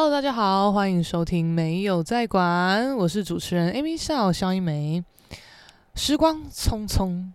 [0.00, 5.02] Hello，大家好，欢迎收听没有在管，我是主持人 Amy 笑肖一梅。
[5.96, 7.32] 时光匆匆，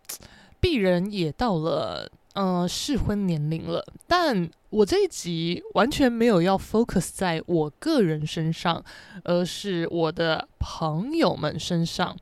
[0.62, 8.82] 鄙人也到了呃适婚年龄了，但我这一集完全没有要 focus 在我个人身上，
[9.26, 12.16] 而是我的朋友们身上。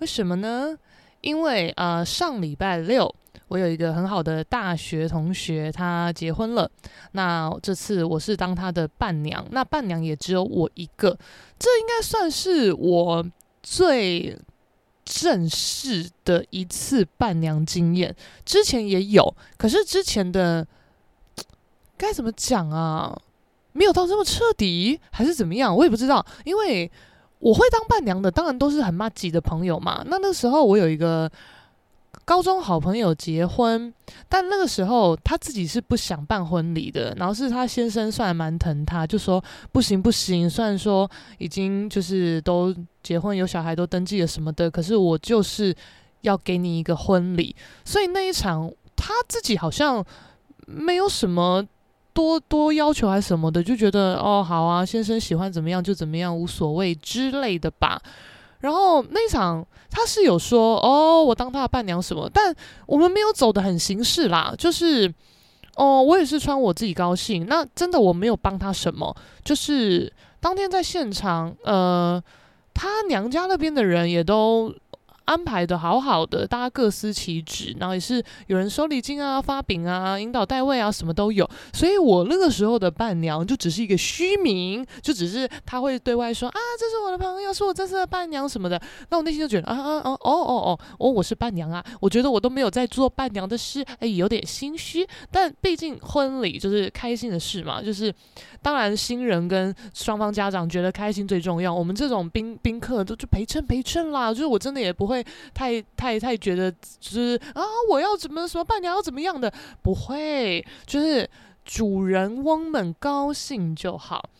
[0.00, 0.76] 为什么呢？
[1.22, 3.14] 因为呃上礼拜六。
[3.52, 6.70] 我有一个很好的大学同学，他结婚了。
[7.10, 11.10] 那这次我是当他的伴娘，那伴娘也只有我一个，
[11.58, 13.22] 这应该算是我
[13.62, 14.34] 最
[15.04, 18.16] 正式的一次伴娘经验。
[18.46, 20.66] 之前也有，可是之前的
[21.98, 23.14] 该怎么讲啊？
[23.74, 25.76] 没有到这么彻底，还是怎么样？
[25.76, 26.24] 我也不知道。
[26.46, 26.90] 因为
[27.38, 30.02] 我会当伴娘的，当然都是很麻吉的朋友嘛。
[30.06, 31.30] 那那时候我有一个。
[32.24, 33.92] 高中好朋友结婚，
[34.28, 45.74] 但那个时候他自己是不想办婚礼的，然后是他先生算蛮疼他，就说不行不行，虽然说已经就是都结婚有小孩都登记了什么的，可是我就是
[46.20, 50.04] 要给你一个婚礼，所以那一场他自己好像
[50.66, 51.66] 没有什么
[52.12, 58.00] 多多要求还是什么的，就觉得哦好啊，先生喜欢怎么样就怎么样，无所谓之类的吧。
[58.62, 62.52] 然后那一场他是有说哦，我当他的伴娘什么，但
[62.86, 65.12] 我们没有走得很形式啦，就是
[65.76, 67.46] 哦，我也是穿我自己高兴。
[67.46, 72.22] 那真的我没有帮他什么，就是当天在现场，呃，
[72.72, 74.74] 他娘家那边的人也都。
[75.24, 81.48] 安排的好好的，大家各司其职，然后也是有人收礼金啊、发饼啊、引导带位啊，什么都有。
[81.72, 88.80] 所以我那个时候的伴娘就只是一个虚名，就只是他会对外说啊，这是我的朋友，是我这次的伴娘什么的。
[89.10, 95.06] 那我内心就觉得啊啊啊，哦哦哦哦，我是伴娘啊，我觉得我都没有在做伴娘的事，哎，有点心虚。
[95.30, 98.12] 但毕竟婚礼就是开心的事嘛，就是
[98.62, 101.74] 当然新人跟双方家长觉得开心最重要。
[101.74, 105.22] 我们这种宾宾客都就陪衬陪衬啦，就是我真的也不会。
[105.52, 109.52] 太太太觉得就是啊，我要怎么什么伴娘要怎么样的？
[109.82, 111.28] 不会，就是
[111.64, 114.30] 主人翁们高兴就好。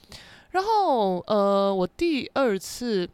[0.50, 3.08] 然后呃，我第二次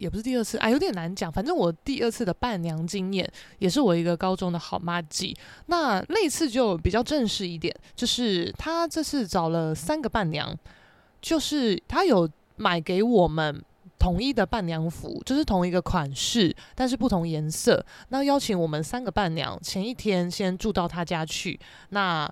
[0.00, 1.30] 也不是第二次，哎，有点难讲。
[1.30, 3.30] 反正我第二次的伴娘经验
[3.60, 5.36] 也是我一个高中的好麻吉。
[5.66, 10.52] 那那次就比较正式一点，就是他这次找了三个伴娘，
[11.20, 13.62] 就是他有买给我们。
[13.98, 17.84] 统一的伴娘服就是同一个款式，但是不同颜色。
[18.08, 22.26] 那邀请我们三个伴娘前一天先住到他家去，那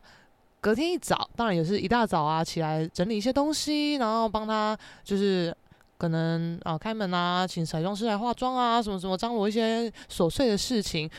[0.63, 4.75] 隔天一早，当然也是一大早啊，起来整理一些东西，然后帮他
[5.05, 5.55] 就是
[5.99, 11.11] 可能啊开门啊，请彩妆师来化妆啊，什么什么张罗一些琐碎的事情。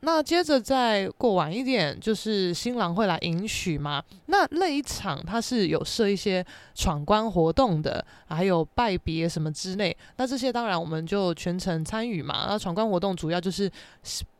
[0.00, 4.00] 那接着再过晚一点，就是新郎会来迎娶嘛。
[4.26, 6.44] 那那一场他是有设一些
[6.74, 9.96] 闯关活动的，还有拜别什么之类。
[10.18, 12.46] 那这些当然我们就全程参与嘛。
[12.46, 13.68] 那闯关活动主要就是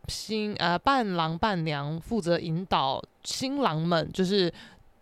[0.07, 4.53] 新呃伴郎伴娘负责引导新郎们，就是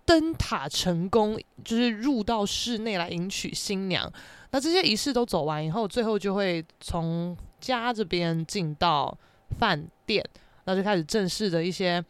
[0.07, 4.11] 登塔成功，就是入到室内来迎娶新娘。
[4.55, 9.13] 那这些仪式都走完以后，最后就会从家这边进到
[9.59, 10.25] 饭店。
[10.67, 12.03] 那就开始正式的一些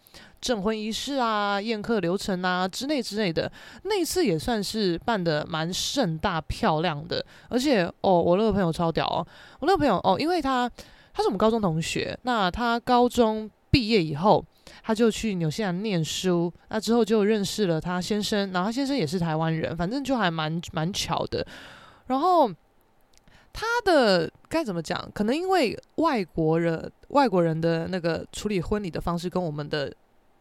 [0.42, 3.50] 证婚仪式啊、宴客流程啊之类之类的。
[3.84, 9.26] 那一次也算是办得蛮盛大漂亮的，而且哦，我那个朋友超屌哦，
[9.60, 10.70] 我那个朋友哦，因为他
[11.14, 14.44] 他是我们高中同学，那他高中毕业以后，
[14.82, 21.44] 他就去纽西兰念书，那之后就认识了他先生，然后他先生也是台湾人，反正就还蛮蛮巧的，
[22.06, 22.50] 然后。
[23.56, 25.08] 他的该怎么讲？
[25.14, 29.94] 可能因为外国人外国人的那个处理婚礼的方式跟我们的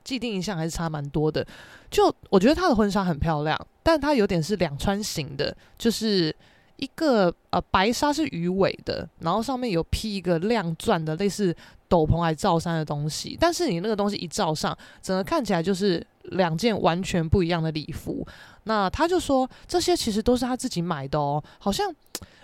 [0.03, 1.45] 既定印象还是差蛮多的。
[1.91, 6.35] 就我觉得他的婚纱很漂亮，但他有点是两穿型的，就是
[6.77, 11.55] 一个呃白纱是鱼尾的，然后上面有披一个亮钻的类似
[11.87, 13.37] 斗篷还罩衫的东西。
[13.39, 18.25] 但是你那个东西一罩上，整个看起来就是两件完全不一样的礼服。
[18.63, 21.93] 那他就说这些其实都是他自己买的哦，好像。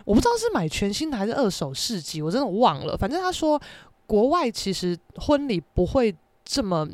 [0.06, 2.98] 我不知道是买全新的还是二手市集，我真的忘了。
[2.98, 3.62] 反正他说，
[4.08, 6.88] 国外其实婚礼不会这么，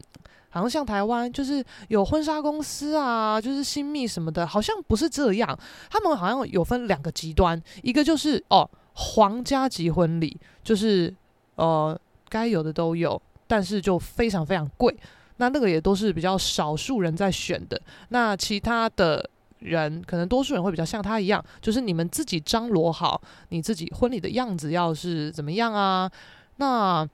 [0.49, 5.57] 好像像台湾就是有婚纱公司啊，就是新密什么的，好像不是这样。
[5.89, 11.13] 他们好像有分两个极端，一个就是哦，皇家级婚礼，就是
[11.55, 11.97] 呃
[12.27, 14.93] 该有的都有，但是就非常非常贵。
[15.37, 17.81] 那那个也都是比较少数人在选的。
[18.09, 19.29] 那其他的。
[19.59, 26.11] 人可能多数人会比较像他一样，就是你们自己张罗好你自己婚礼的样子要是怎么样啊？
[26.57, 27.07] 那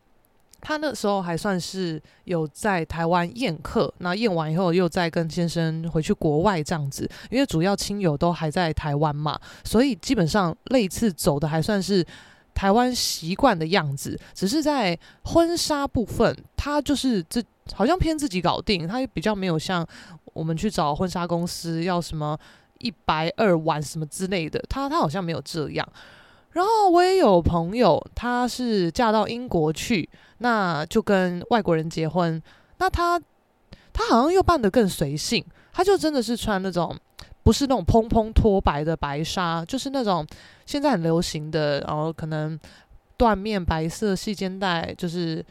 [0.59, 12.05] 他那时候还算是有在台湾宴客，那宴完以后又再跟先生回去国外这样子，因为主要亲友都还在台湾嘛，所以基本上那次走的还算是
[12.53, 17.41] 台湾习惯的样子，只是在婚纱部分，他就是这
[17.73, 19.85] 好像偏自己搞定，他也比较没有像
[20.33, 22.37] 我们去找婚纱公司要什么
[22.79, 25.87] 一百二万什么之类的，他他好像没有这样。
[26.51, 30.09] 然后我也有朋友，她是嫁到英国去，
[30.39, 32.41] 那就跟外国人结婚。
[32.77, 33.17] 那她
[33.93, 36.93] 她好像又办得更随性，她就真的是穿那种
[37.43, 40.27] 不是那种蓬蓬脱白的白纱，就是那种
[40.65, 42.59] 现在很流行的，然后可能
[43.17, 45.45] 缎面白色细肩带，就是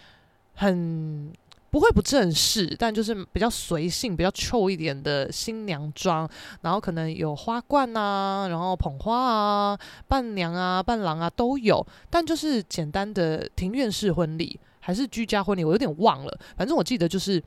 [0.55, 1.33] 很。
[1.71, 6.29] 不会不正式，但就是比较随性、比较臭一点的新娘装，
[6.63, 9.79] 然后可能有花冠啊，然后捧花啊，
[10.09, 16.41] 伴娘啊、伴郎啊都有，但就是简单的庭院式婚礼还是居家婚礼，我有点忘了。
[16.57, 17.41] 反正我记得就是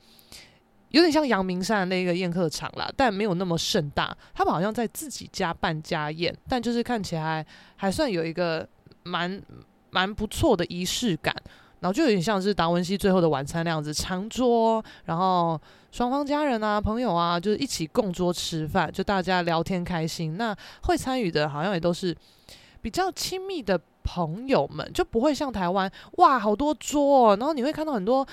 [0.88, 4.16] 有点像阳明山那个宴客场啦，但没有那么盛大。
[4.32, 7.44] 他们好像在自己家办家宴，但就是看起来
[7.76, 8.66] 还算有一个
[9.02, 9.42] 蛮
[9.90, 11.34] 蛮不错的仪式感。
[11.84, 15.60] 然后就有点像是达文西最后的晚餐那样子，长桌，然后
[15.92, 20.38] 双方家人啊、朋友啊，就是一起共桌吃饭，就大家聊天开心。
[20.38, 22.16] 那会参与的，好像也都是
[22.80, 28.26] 比较亲密的朋友们，就不会像台湾哇，好多桌哦，然后你会看到很多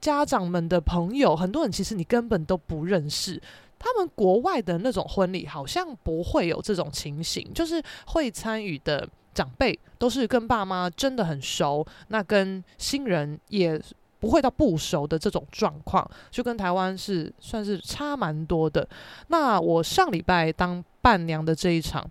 [0.00, 3.42] 家长们的朋友，很多人其实你根本都不认识。
[3.80, 9.08] 他们国外的那种婚礼好像不会有这种情形，就是会参与的。
[9.34, 13.80] 长辈都是跟爸妈真的很熟，那跟新人也
[14.18, 18.88] 不会到不熟的这种状况，就跟台湾是算是差蛮多的。
[19.28, 22.08] 那我上礼拜当伴娘的这一场，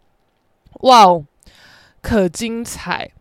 [0.81, 1.25] 哇哦，
[2.01, 3.11] 可精彩！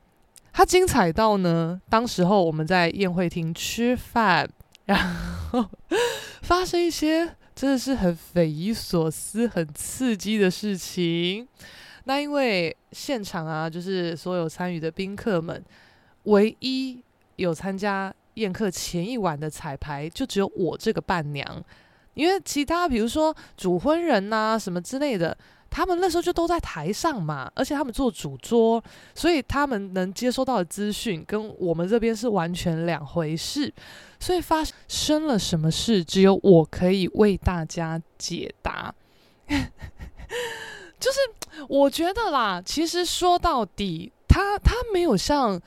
[0.53, 4.49] 它精彩到呢，当时候我们在宴会厅吃饭，
[4.87, 5.65] 然后
[6.43, 11.47] 发生一些真的是很匪夷所思、很刺激的事情。
[12.05, 15.63] 那因为现场啊，就是所有参与的宾客们，
[16.25, 17.03] 唯一
[17.37, 21.65] 有参加宴客前一晚的彩排，就只有我这个伴娘。
[22.15, 25.37] 因为其他比如说主婚人呐、什么之类的，
[25.71, 28.83] 他们那时候就都在台上嘛，而且他们坐主桌，
[29.15, 33.73] 所以他们能接收到的资讯跟我们这边是完全两回事。
[34.19, 38.93] 所以发生了什么事，只有我可以为大家解答。
[41.01, 41.19] 就是
[41.69, 45.59] 我觉得啦，其实说到底，他他没有像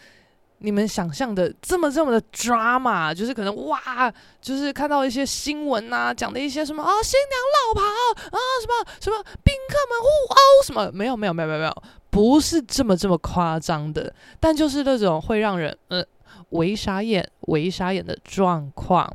[0.60, 16.06] 你们想象的这么这么的 drama，就是可能哇，就是看到一些新闻呐，讲的一些什么啊新娘落跑啊什么什么宾客们互殴什么，没有没有没有没有没有，不是这么这么夸张的，但就是那种会让人嗯。
[16.54, 19.08] 微傻眼、微傻眼的状况。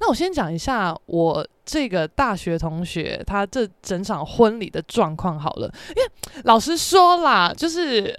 [0.00, 5.72] 那我先讲一下我这个大学同学他这整场婚礼的状况好了。
[5.96, 8.12] 因为老实说啦，就是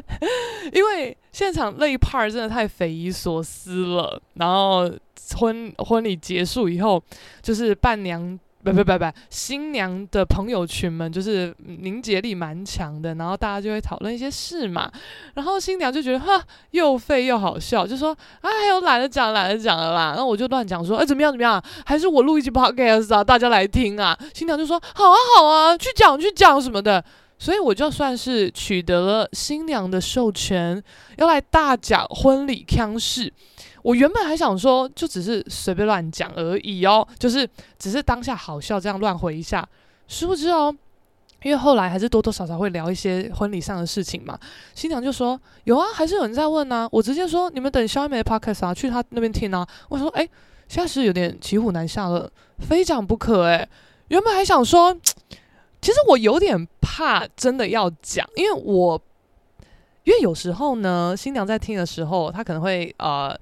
[0.72, 4.20] 因为现场那一 part 真的太匪夷所思了。
[4.34, 4.90] 然后
[5.36, 7.02] 婚婚礼结束以后，
[7.42, 8.38] 就是伴娘。
[8.64, 14.90] 不不不不，新娘的朋友群们就是凝结力蛮强的，然后大家就会讨论一些事嘛。
[15.34, 20.12] 然后新娘就觉得哈又废又好笑，就说哎我懒得讲懒得讲了啦。
[20.12, 24.16] 然后我就乱讲说哎怎么样怎么样，还是我录一集 podcast 啊，大家来听啊。
[24.32, 27.04] 新娘就说好啊好啊，去讲去讲什么的。
[27.38, 30.80] 所以我就算是取得了新娘的授权，
[31.16, 33.32] 要来大讲婚礼腔事。
[33.82, 37.48] 我原本还想说，就只是随便乱讲而已哦，就是
[37.78, 39.68] 只是当下好笑这样乱回一下，
[40.06, 40.72] 殊不知哦，
[41.42, 44.38] 因为后来还是多多少少会聊一些婚礼上的事情嘛。
[44.74, 46.88] 新娘就说有啊，还是有人在问啊。
[46.92, 49.66] 我直接说你们等肖一梅的 podcast 啊，去他那边听啊。
[49.88, 50.28] 我说哎，
[50.68, 53.68] 现在是有点骑虎难下了，非讲不可哎。
[54.08, 54.96] 原本还想说，
[55.80, 59.02] 其实我有点怕真的要讲，因为我
[60.04, 63.36] 因为有时候呢，新娘在听的时候，她可能会呃。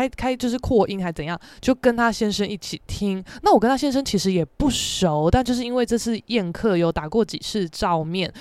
[0.00, 3.22] 开开就是扩音还怎样，就跟他先生一起听。
[3.42, 8.32] 那我跟他先生其实也不熟，但就是因为这次宴客有打过几次照面。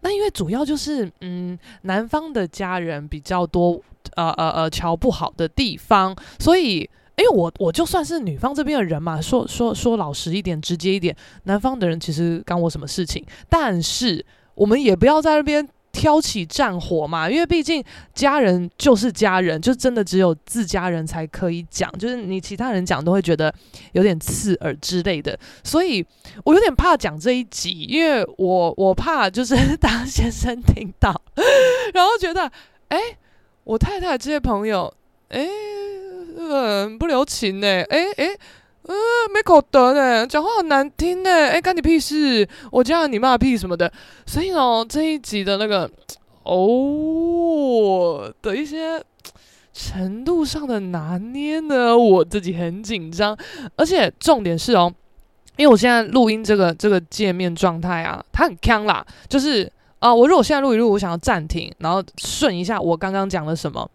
[0.00, 3.78] 那因为主要就是嗯，男方的家人比较多，
[4.16, 6.78] 呃呃呃，瞧不好的地方，所以
[7.16, 11.14] 因为我我就算是女方这边的人嘛，说说说老实一点，直接一点，
[11.44, 13.22] 男方的人其实干我什么事情？
[13.48, 15.68] 但是我们也不要在那边。
[15.92, 17.84] 挑起战火嘛，因为毕竟
[18.14, 23.54] 家人就是家人，就真的只有自家人才可以讲，就是你其他人讲都会觉得
[23.92, 26.04] 有点刺耳之类的，所以
[26.44, 31.20] 我有点怕讲这一集，因为我我怕就是 当先生听到，
[31.92, 32.50] 然后觉得，
[32.88, 32.98] 哎，
[33.64, 34.92] 我太太这些朋友，
[35.28, 35.46] 哎，
[36.38, 38.28] 呃，不留情呢，哎哎，
[38.84, 38.94] 呃，
[39.32, 43.92] 没口德呢，讲话好难听呢，哎，干你屁事，我叫你骂屁什么的。
[44.26, 45.90] 所以呢，这一集的那个
[46.42, 49.02] 哦的一些
[49.72, 53.36] 程度上的拿捏呢，我自己很紧张，
[53.76, 54.92] 而且重点是哦。
[55.56, 63.88] 因为我现在录音这个这个界面状态啊，它很锵啦，就是啊、我如果现在录一录，我想要暂停，然后顺一下我刚刚讲了什么，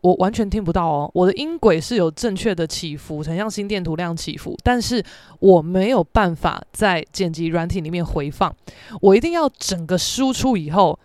[0.00, 5.04] 我完全听不到哦，我的音轨是有正确的起伏，很像心电图量起伏，但是
[5.38, 8.54] 我没有办法在剪辑软体里面回放，
[9.00, 10.98] 我一定要整个输出以后，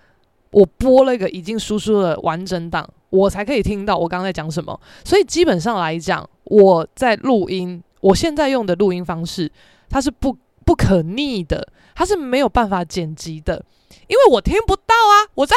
[0.51, 7.81] 我播了一个已经输出的完整档，我才可以听到我刚刚在讲什么，所以基本上来讲，我在录音。
[8.01, 9.51] 我现在用的录音方式，
[9.89, 13.65] 它是不不可逆的，它是没有办法剪辑的，
[14.07, 15.25] 因为我听不到啊！
[15.33, 15.55] 我在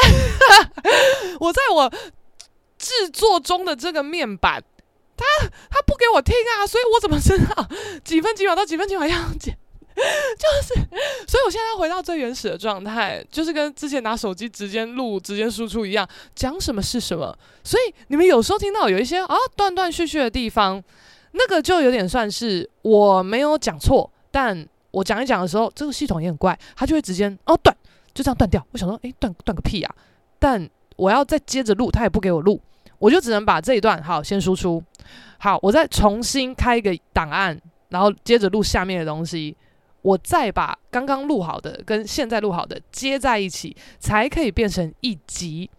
[1.39, 1.91] 我在我
[2.89, 4.63] 制作中的这个面板，
[5.15, 5.25] 它
[5.69, 7.69] 它不给我听啊，所以我怎么知道
[8.03, 9.55] 几分几秒到几分几秒要剪？
[9.95, 10.73] 就是，
[11.27, 17.37] 所以我现在要回到最原始的状态，就是跟之前拿手机直接录、直接输出一样，讲什么是什么。
[17.63, 20.83] 所以你们有时候听到有一些啊断断续续的地方。
[21.31, 27.75] 那个就有点算是我没有讲错，但我讲一讲的时候，这个系统也很怪，它就会直接哦断，
[28.15, 28.65] 就这样断掉。
[28.71, 29.95] 我想说，诶，断断个屁啊！
[30.39, 32.59] 但我要再接着录，它也不给我录，
[32.99, 34.83] 我就只能把这一段好先输出，
[35.39, 39.55] 好，我再重新开一个档案，然后接着录下面的东西，
[40.01, 45.69] 我再把刚刚录好的跟现在录好的接在一起，才可以变成一集。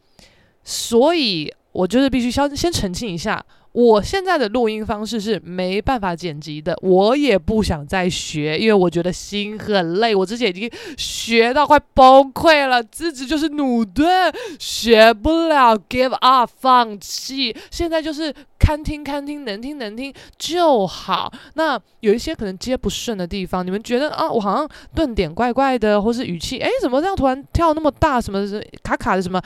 [0.64, 3.44] 所以我就是必须先先澄清一下。
[3.72, 10.12] 我现在的录音方式是没办法剪辑的，我也不想再学，因为我觉得心很累。
[10.12, 17.56] 我之前已经学到快崩溃了，资质就是努顿，学不了，give up，放弃。
[17.70, 21.32] 现在就是看听看听，能听能听就好。
[21.54, 28.44] 那有一些可能接不顺的地方，你们觉得啊，我好像顿点怪怪的，或是语气，诶，怎么这样突然跳那么大，什么
[28.82, 29.40] 卡卡的什么？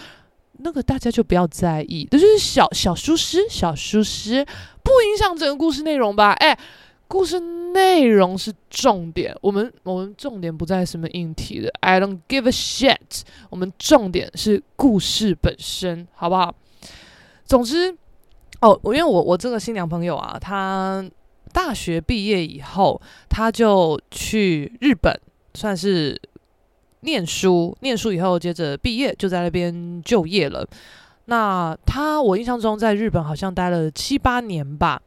[0.58, 4.44] 那个大家就不要在意，这就是小小疏失，小疏失
[4.82, 6.32] 不影响整个故事内容吧？
[6.32, 6.56] 哎，
[7.08, 7.38] 故事
[7.72, 13.22] 内容是重点，我们我们重点不在什么硬体的，I don't give a shit。
[13.50, 16.54] 我们重点是故事本身，好不好？
[17.44, 17.96] 总之，
[18.60, 21.04] 哦，因为我我这个新娘朋友啊，她
[21.52, 25.20] 大学毕业以后，她就去日本，
[25.54, 26.20] 算是。
[27.04, 30.66] 念书，念书以后接着毕业，就在那边就业了。
[31.26, 35.00] 那他，我印象中在日本好像待了七八年吧，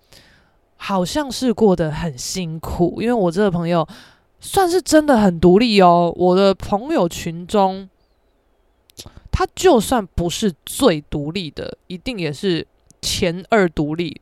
[0.78, 3.02] 好像是过得很辛苦。
[3.02, 3.88] 因为我这个朋友
[4.40, 6.12] 算是真的很独立哦。
[6.16, 7.88] 我的朋友群中，
[9.32, 12.66] 他就算不是最独立的，一定也是
[13.02, 14.22] 前二独立。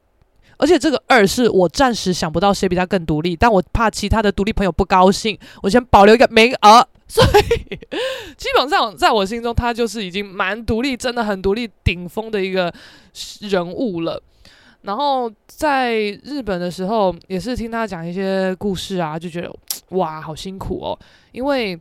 [0.57, 6.87] 而且这个二是我暂时想不到谁比他更独立，但我怕其他的独立朋友不高兴，我先保留一个名额。
[7.07, 7.75] 所以
[8.35, 12.73] 基本上在我心中，他就是已经蛮独立，真的很独立、顶峰的一个
[13.41, 14.21] 人物了。
[14.81, 15.93] 然后在
[16.23, 19.55] 日本的时候，也是听他讲一些故事啊，就觉得
[19.89, 20.99] 哇，好辛苦哦。
[21.31, 21.79] 因为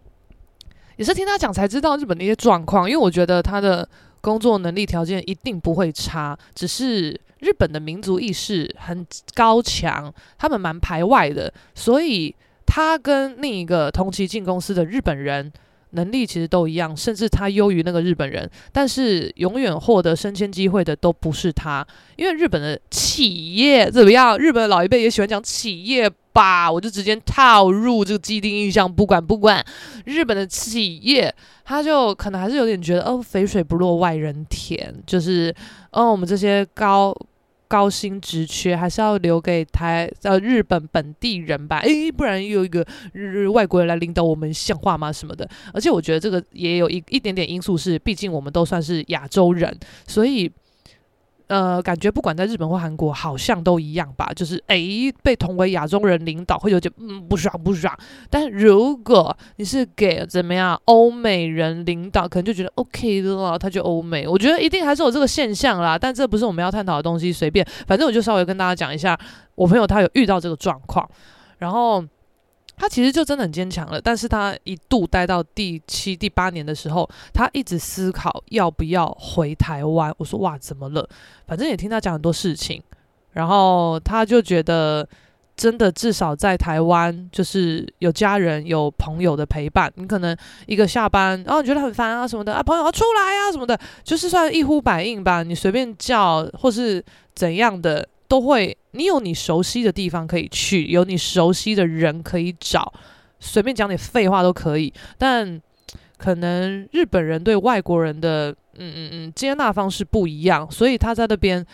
[0.97, 3.89] 也是听他讲才知道日本的一些状况，因为我觉得他的
[4.21, 7.21] 工作能力条件一定不会差，只是。
[7.41, 12.35] 日本的民族意识很高强，他们蛮排外的，所以
[12.75, 15.53] 他跟另一个同期进公司的日本人
[15.91, 24.37] 能力其实都一样，甚至他优于那个日本人，但是永远获得升迁机会的都不是他，因为日本的企业怎么样？
[24.37, 29.65] 日本的老一辈也喜欢讲企业吧，我就直接套入这个既定印象，不管不管，
[30.05, 31.33] 日本的企业，
[31.65, 35.55] 他就可能还是有点觉得哦，肥水不落外人田，就是
[35.93, 37.17] 哦，我们这些高。
[37.69, 45.13] 高薪职缺还是要留给台呃日本本地人吧，诶，不然又有一个日外国人来领导我们，像话吗？
[45.13, 45.49] 什么的。
[45.73, 50.51] 而且我觉得这个也有一一点点因素是，毕竟我们都算是亚洲人，所以。
[51.47, 54.33] 呃，感觉不管在日本或韩国，好像都一样吧。
[54.35, 57.95] 就是诶，被同为亚洲人领导，会有点嗯不爽不爽。
[58.31, 64.27] 但如果你是给怎么样欧美人领导，可能就觉得 OK 了，他就欧美。
[64.27, 67.33] 我觉得一定还是有这个现象啦，但这不是我们要探讨的东西。
[67.33, 69.19] 随便，反正我就稍微跟大家讲一下，
[69.55, 71.09] 我朋友他有遇到这个状况，
[71.59, 72.05] 然后。
[72.77, 80.15] 他其实就真的很坚强了，但是他一度待到第七、第八年的时候，他一直思考要不要回台湾。
[80.19, 81.09] 我说哇，怎么了？
[81.47, 82.83] 反正也听他讲很多事情，
[83.33, 85.09] 然后他就觉得，
[85.57, 89.93] 真的至少在台湾，就是有家人、有朋友的陪伴。
[89.97, 95.43] 你可能一个下班，然后你觉得很烦啊什么的啊，朋友要出来啊什么的，就是算一呼百应吧。
[95.43, 97.05] 你随便叫或是
[97.35, 98.09] 怎样的。
[98.27, 102.93] 都会，你有你熟悉的地方可以去，有你熟悉的人可以找，
[103.39, 104.93] 随便讲点废话都可以。
[105.19, 105.61] 但
[106.17, 111.65] 可能日本人对外国人的，嗯嗯嗯，接纳方式不一样，所以他在那边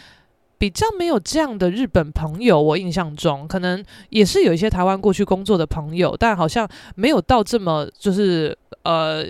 [0.59, 2.61] 比较没有这样的日本朋友。
[2.61, 9.27] 我印象中，可能也是有一些台湾过去工作的朋友，但好像没有到这么就是呃。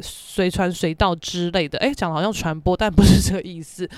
[0.00, 3.90] 随传随到之类的，诶，讲的好像传播，但不是这个意思。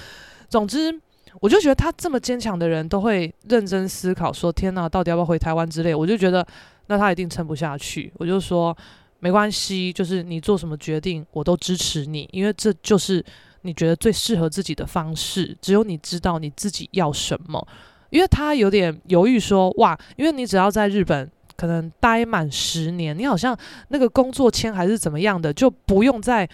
[0.48, 0.98] 总之，
[1.40, 6.44] 我就觉得他这么坚强的人都会认真思考，说：“天哪，到底要不要回台湾？”之类，我就觉得
[6.86, 8.12] 那他一定撑不下去。
[8.16, 8.76] 我就说
[9.20, 13.24] 没关系，就是你做什么决定，我都支持你，因为这就是
[13.62, 15.56] 你觉得最适合自己的方式。
[15.60, 17.66] 只有你知道你自己要什么。
[18.10, 23.54] 因为他有点犹豫说：“哇，因为你只要在日本。”可能待满十年，你好像
[23.88, 26.48] 那个工作签还是怎么样的，就不用再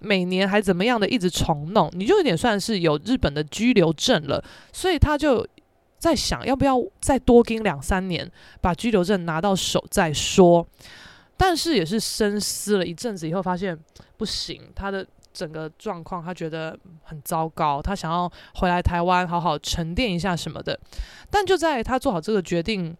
[0.00, 4.42] 每年还怎么样的一直重弄，你就有点算是有日本的居留证了。
[4.72, 5.46] 所以他就
[5.98, 8.30] 在想，要不要再多跟两三年，
[8.60, 10.66] 把居留证拿到手再说。
[11.36, 13.78] 但是也是深思了一阵子以后，发现
[14.16, 20.78] 不行，他的整个状况他觉得很糟糕，他想要回来台湾好好沉淀一下什么的。
[21.30, 22.96] 但就在他做好这个决定。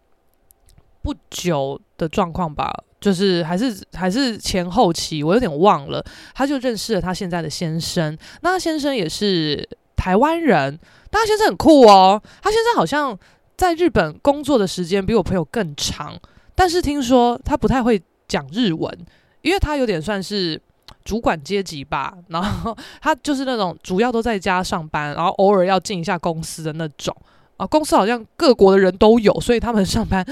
[1.03, 6.01] 不久的状况吧，就是还是还是前后期，我有点忘了。
[6.33, 9.67] 他就认识了他现在的先生，那先生也是
[9.97, 10.79] 台湾人，
[11.09, 12.21] 但他先生很酷哦。
[12.41, 13.17] 他先生好像
[13.57, 16.15] 在日本工作的时间比我朋友更长，
[16.55, 18.95] 但是听说他不太会讲日文，
[19.41, 20.61] 因为他有点算是
[21.03, 22.13] 主管阶级吧。
[22.27, 27.13] 然后他就是那种主要都在家上班，然后偶尔要进一下公司的那种
[27.57, 27.65] 啊。
[27.65, 30.25] 公司好像各国的人都有，所以他们上班。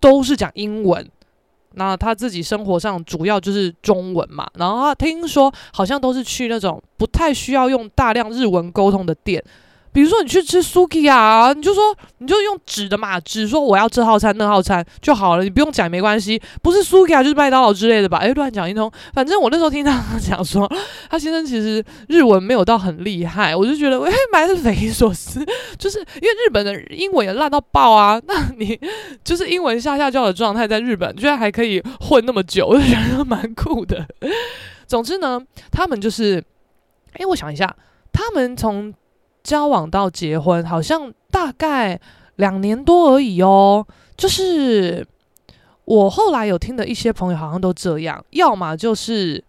[0.00, 1.04] 都是讲英文，
[1.78, 4.46] 那他自己生活上主要就是中文嘛。
[4.54, 9.42] 然后他听说好像都是去那种不太需要用大量日文沟通的店。
[9.98, 16.40] 比如说你去吃 Suki 啊，你就说你就用纸的嘛，纸说我要这号餐那号餐就好了，你不用讲没关系。
[16.62, 18.18] 不是 Suki 啊，就是麦当劳之类的吧？
[18.18, 18.88] 哎，乱讲一通。
[19.12, 20.72] 反正我那时候听他讲说，
[21.10, 25.44] 他先生其实日文没有到很厉害，我就觉得诶，蛮匪夷所思，
[25.76, 28.22] 就是因为日本的英文也烂到爆啊。
[28.28, 28.78] 那你
[29.24, 34.06] 就是英文下下教的状态，在日本居然还可以混那么久，我就觉得蛮酷的。
[34.86, 36.40] 总之呢，他们就是，
[37.14, 37.74] 哎，我想一下，
[38.12, 38.94] 他们从。
[39.48, 41.98] 交往到结婚好像大概
[42.36, 43.86] 两年多而已哦。
[44.14, 45.06] 就是
[45.86, 49.42] 我后来有听的一些朋友好像都这样，要么就是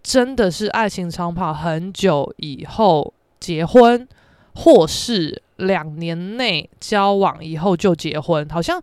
[0.00, 4.06] 真的是爱情长跑很久以后结婚，
[4.54, 8.48] 或是两年内交往以后就结婚。
[8.48, 8.80] 好像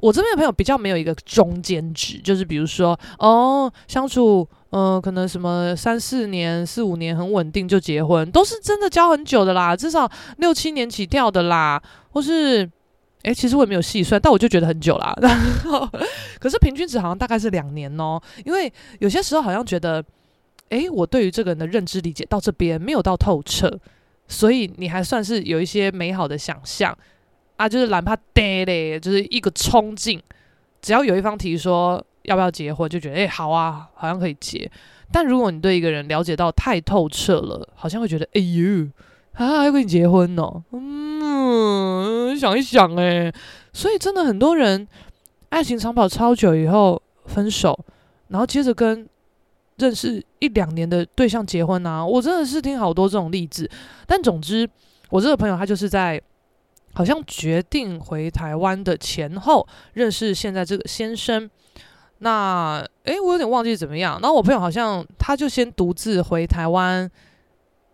[0.00, 4.48] 我这边的朋友比较没有一个中间值，就是比如说哦相处。
[4.78, 12.70] 嗯、可能什么三四年、四五年很稳定就结婚，都是真的交很久的啦，至少六七年起跳的啦，或是，
[13.22, 15.16] 诶，其实我也没有细算，但我就觉得很久啦。
[15.22, 15.34] 然
[15.64, 15.88] 后，
[16.38, 20.04] 可是平均值好像大概是两年哦，因为有些时候好像觉得，
[20.68, 23.80] 诶，我对于这个人的认知理解到这边没有到透彻，
[24.28, 26.94] 所以你还算是有一些美好的想象
[27.56, 30.22] 啊，就是哪怕爹嘞，就是一个冲劲，
[30.82, 32.04] 只要有一方提说。
[32.26, 32.88] 要不要结婚？
[32.88, 34.70] 就觉得诶、好啊，好像可以结。
[35.12, 38.88] 但如果你对一个人了解到太透彻了，好像会觉得哎呦，
[39.34, 40.62] 啊，要跟你结婚哦。
[40.72, 43.32] 嗯，想一想诶、
[43.72, 44.86] 所以真的很多人
[45.50, 47.78] 爱情长跑超久以后分手，
[48.28, 49.08] 然后接着跟
[49.76, 52.04] 认识一两年的对象结婚啊。
[52.04, 53.70] 我真的是听好多这种例子。
[54.08, 54.68] 但总之，
[55.10, 56.20] 我这个朋友他就是在
[56.94, 61.48] 好像决定回台湾的前后认识现在这个先生。
[62.18, 64.18] 那，诶，我有点忘记怎么样。
[64.22, 67.10] 然后我朋友好像他就先独自回台湾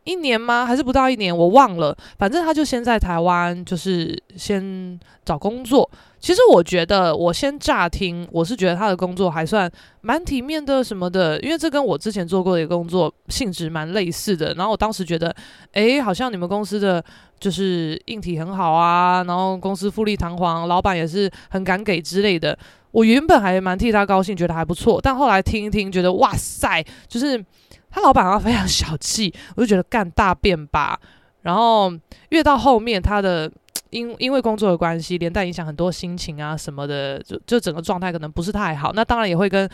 [0.05, 0.65] 一年吗？
[0.65, 1.37] 还是不到一年？
[1.37, 1.97] 我忘了。
[2.19, 5.89] 反正他就先在台湾，就是先找工作。
[6.21, 9.69] 其实我觉得，我先乍听，我是觉得他的工作还算
[10.03, 14.55] 蛮体面的什么的，因为这跟我之前做过的一个工作性质蛮类似的。
[14.55, 15.35] 然后我当时觉得，
[15.73, 17.05] 诶，好像你们公司的
[17.41, 22.57] 就是硬体很好啊，然后公司富丽堂皇，老板也是很敢给之类的。
[22.93, 27.45] 我原本还蛮替他高兴，觉得还不错，但后来听一听，觉得哇塞，就是
[27.91, 31.01] 他老板好像非常小气，我就觉得干大便吧。
[31.41, 31.93] 然后
[32.29, 33.51] 越到后面，他的
[33.91, 38.93] 因 因为工作的关系，连带影响很多心情啊什么的，就就整个状态可能不是太好。
[38.95, 39.69] 那当然也会跟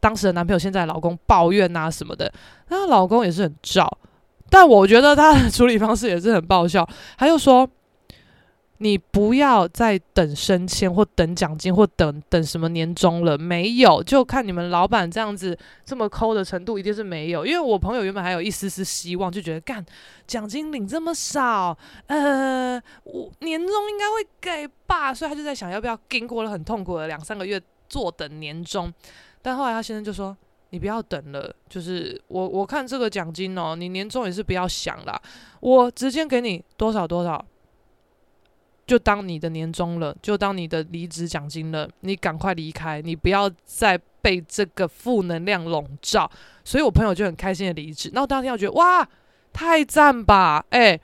[0.00, 2.32] 当时的男朋友、现在的老公抱怨啊什么的。
[2.68, 3.98] 那老公也是很照，
[4.48, 6.88] 但我觉得他的处理方式也是很爆笑。
[7.18, 7.68] 他又说。
[8.80, 17.44] 你不要再等升迁或等奖金或等等什么年终了，没有，就看你们老板这样子这么抠的程度，一定是没有。
[17.44, 19.84] 因为我朋友原本还有一丝丝希望，就觉得干
[20.28, 28.92] 奖金领这么少，呃，我年终应该会给吧，所以他就在想要不要经过了很痛苦的两三个月坐等年终。
[29.42, 30.36] 但后来他先生就说
[30.70, 35.20] ：“你不要等了，就是我我看这个奖金哦，你年终也是不要想了，
[35.58, 37.44] 我直接给你多少多少。”
[38.88, 46.28] 就当你的年终了，就当你的离职奖金了，你赶快离开，你不要再被这个负能量笼罩。
[46.64, 48.10] 所以我朋友就很开心的离职。
[48.14, 49.06] 那我当天我觉得哇，
[49.52, 50.64] 太赞吧！
[50.70, 50.98] 哎、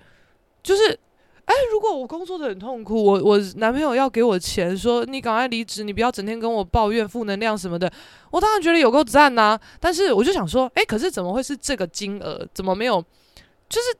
[0.62, 0.98] 就是
[1.44, 7.92] 哎、如果我工作的很痛苦，我我男朋友要给我钱，说你赶快离职，你不要整天跟我抱怨负能量什么的，
[8.30, 9.60] 我当然觉得有够赞呐。
[9.78, 12.48] 但是我就想说，哎、可是怎么会是这个金额？
[12.54, 13.04] 怎么没有？
[13.68, 13.90] 就是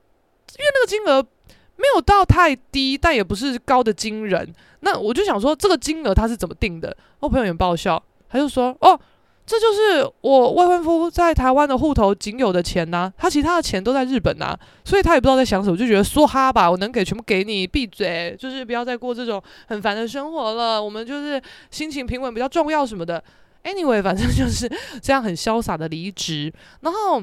[0.59, 1.29] 因为那个金额。
[1.77, 4.53] 没有到太低，但也不是高的惊人。
[4.81, 6.97] 那我就想说，这个金额他是怎么定的？
[7.21, 9.01] 我朋友也爆笑，他就说：“哦，
[9.47, 20.83] 这就是我未婚夫在台湾的户头仅有的钱呐、他其他的钱都在日本呐、所以他也不知道在想什么，就觉得说哈吧，我能给全部给你，闭嘴，就是不要再过这种很烦的生活了。
[20.83, 23.23] 我们就是心情平稳比较重要什么的。
[23.65, 24.71] Anyway，反正就是
[25.03, 26.53] 这样很潇洒的离职。
[26.83, 27.23] 然后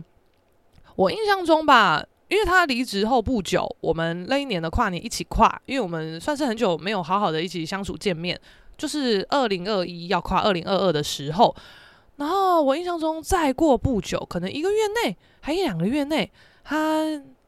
[0.95, 8.39] 我印象中吧。”因为他离职后不久，我们那一年的跨年一起跨，因为我们算是很久没有好好的一起相处见面，
[8.77, 11.53] 就是二零二一要跨二零二二的时候。
[12.15, 16.31] 然后我印象中，再过不久，可能一个月内，还一两个月内，
[16.63, 17.01] 他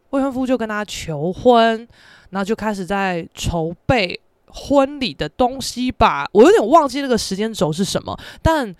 [0.10, 1.88] 未婚夫就跟他求婚，
[2.32, 6.28] 然后就开始在筹备婚礼的东西吧。
[6.34, 8.76] 我有点忘记那个时间轴是什么，但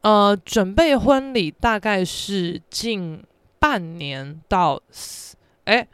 [0.00, 3.22] 呃，准备婚礼大概是近
[3.58, 4.80] 半年到。
[5.64, 5.86] 哎，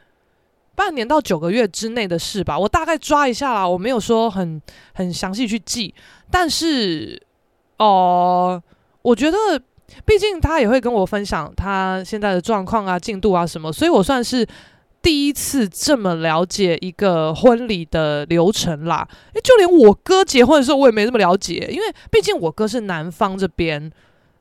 [0.75, 4.61] 半年到九个月之内的事吧，我大概抓一下啦，我没有说很
[4.93, 5.93] 很详细去记，
[6.29, 7.21] 但是
[7.77, 8.61] 哦、
[9.01, 9.37] 我觉得
[10.05, 14.45] 毕竟他也会跟我分享他现在的状况啊、进度啊什么，所以我算是
[15.01, 19.07] 第一次这么了解一个婚礼的流程啦。
[19.33, 23.91] 诶，就连我哥结婚的时候，我也没这么了解，因为毕竟我哥是男方这边。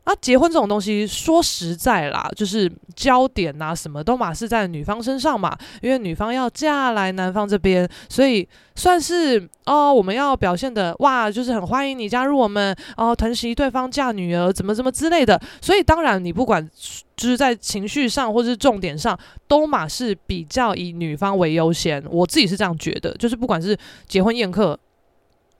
[0.03, 15.41] 啊、结婚这种东西，说实在啦，就是焦点呐、啊，什么都嘛是在女方身上嘛，因为女方要嫁来男方这边，所以算是哦，我们要表现的哇，就是很欢迎你加入我们哦，疼惜对方嫁女儿，怎么怎么之类的。
[15.61, 16.69] 所以当然，你不管
[17.15, 22.03] 就是在情绪上或是重点上，都嘛是比较以女方为优先。
[22.11, 24.77] 我自己是这样觉得，就是不管是结婚宴客。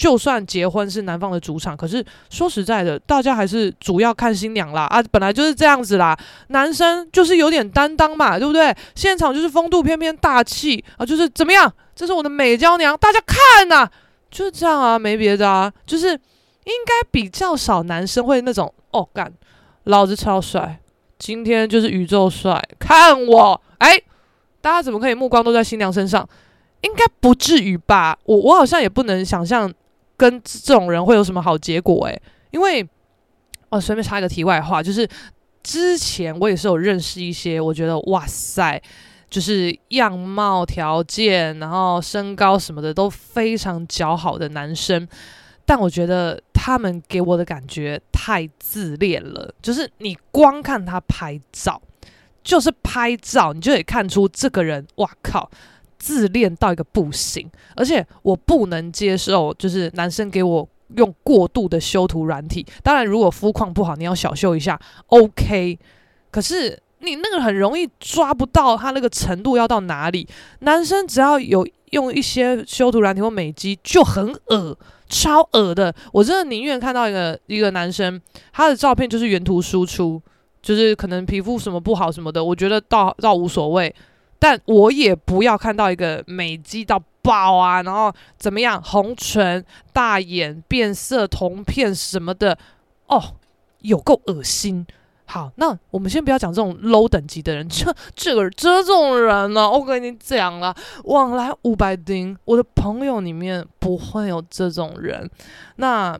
[0.01, 6.19] 就算结婚是男方的主场，可是说实在的，大家还是主要看新娘啦啊，本来就是这样子啦。
[6.49, 8.75] 男生就是有点担当嘛，对不对？
[8.95, 11.71] 现场就是风度翩翩、大气啊，就是怎么样？
[11.95, 13.87] 这是我的美娇娘，大家看呐、
[14.31, 19.31] 就是这样啊，没别的啊，就是应该比较少男生会那种哦，干，
[19.85, 20.81] 老子超帅，
[21.19, 24.01] 今天就是宇宙帅，看我，哎，
[24.63, 26.27] 大家怎么可以目光都在新娘身上？
[26.81, 28.19] 应该不至于吧？
[28.25, 29.71] 我我好像也不能想象。
[30.21, 32.07] 跟这种人会有什么好结果？
[32.07, 32.87] 诶，因为
[33.71, 35.09] 哦，随便插一个题外话，就是
[35.63, 38.79] 之前我也是有认识一些，我觉得哇塞，
[39.31, 45.09] 就是样貌条件，然后身高什么的都非常姣好的男生，
[45.65, 51.81] 但我觉得他们给我的感觉太自恋了，就是你光看他拍照，
[52.45, 55.51] 就是拍照，你就得看出这个人，哇靠！
[56.01, 62.67] 自恋到一个不行，而且我不能接受，就是男生给我用过度的修图软体。
[62.83, 65.79] 当然，如果肤况不好，你要小修一下，OK。
[66.31, 70.27] 可是你那个很容易抓不到他那个程度要到哪里。
[70.61, 75.95] 男生只要有用一些修图软体或美肌，就很恶，超恶的。
[76.13, 78.19] 我真的宁愿看到一个一个男生，
[78.53, 80.23] 他的照片就是原图输出，
[80.63, 83.95] 就是可能皮肤什么不好什么的，我觉得倒倒无所谓。
[84.41, 92.59] 但我也不要看到一个美肌到爆啊，然后怎么样，红唇、大眼、变色、瞳片什么的，
[93.07, 93.23] 哦，
[93.83, 94.85] 有够恶心。
[95.27, 100.75] 好，那我们先不要讲这种 low 等级的人，这这个这种人呢、我跟你讲了，
[101.05, 105.31] 往来五百丁，我的朋友里面不会有这种人。
[105.77, 106.19] 那。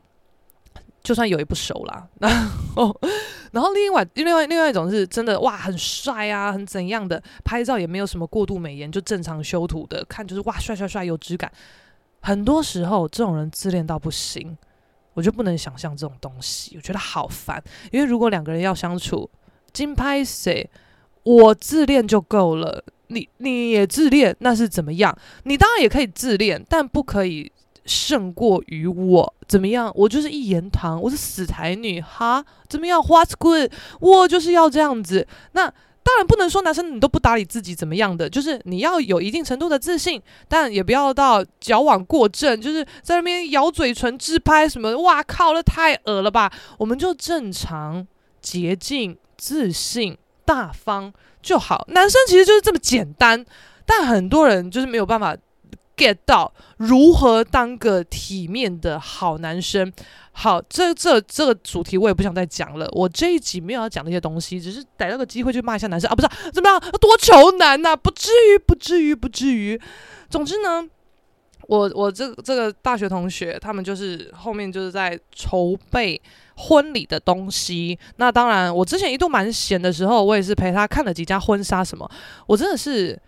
[1.03, 2.31] 就算有也不熟啦， 然
[2.75, 2.95] 后，
[3.51, 11.51] 然后另外另外另外一种是真的哇，很帅啊，很怎样的，拍照也没有什么过度美颜，就正常修图的，看就是哇，帅帅帅，有质感。
[12.21, 14.55] 很多时候这种人自恋到不行，
[15.13, 17.61] 我就不能想象这种东西，我觉得好烦。
[17.91, 19.29] 因为如果两个人要相处，
[19.73, 20.69] 金拍谁，
[21.23, 22.83] 我自恋就够了。
[23.07, 25.17] 你你也自恋，那是怎么样？
[25.43, 27.51] 你当然也可以自恋，但不可以
[27.91, 29.33] 胜过于我。
[29.47, 29.91] 怎么样？
[29.93, 32.43] 我就是一言堂，我是死才女哈？
[32.69, 33.69] 怎么样？What's good？
[33.99, 35.27] 我就是要这样子。
[35.51, 35.63] 那
[36.03, 44.97] 当然不能说男生你都不打理自己怎么样的，就是你要有一定程度的自信，但也不要到矫枉过正，就是在那边咬嘴唇、自拍什么。
[45.01, 46.51] 哇靠，那太恶了吧？
[46.77, 48.07] 我们就正常、
[48.41, 51.13] 洁净、自信、大方。
[51.41, 53.43] 就好，男生其实就是这么简单，
[53.83, 55.35] 但很多人就是没有办法
[55.95, 59.91] get 到如何当个体面的好男生。
[60.31, 69.79] 好，这这这个主题我也不想再讲了，我这一集没有要讲那些东西，只是逮到个机会去骂一下男生啊，不是怎么样，多愁男呐、不至于，不至于，不至于。
[70.29, 70.87] 总之呢，
[71.67, 76.21] 我我这这个大学同学，他们就是后面就是在筹备。
[76.53, 82.07] 婚礼的东西，那当然，我之前一度蛮闲的时候，我也是陪他看了几家婚纱什么。
[82.45, 83.19] 我真的是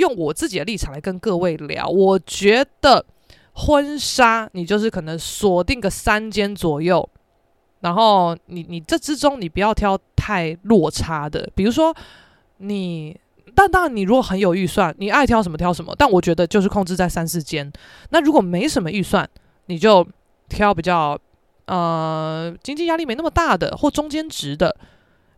[0.00, 3.04] 用我自己的立场来跟各位聊，我觉得
[3.52, 7.08] 婚纱你就是可能锁定个三间左右，
[7.80, 11.94] 然后你你这之中你不要挑太落差的，比如说
[12.56, 13.16] 你，
[13.54, 17.72] 但当然你如果很有预算，你爱挑什么挑什么，但我觉得就是控制在三四间。
[18.08, 19.28] 那如果没什么预算，
[19.66, 20.04] 你就
[20.48, 21.16] 挑比较。
[21.66, 24.74] 呃，经济压力没那么大的，或中间值的，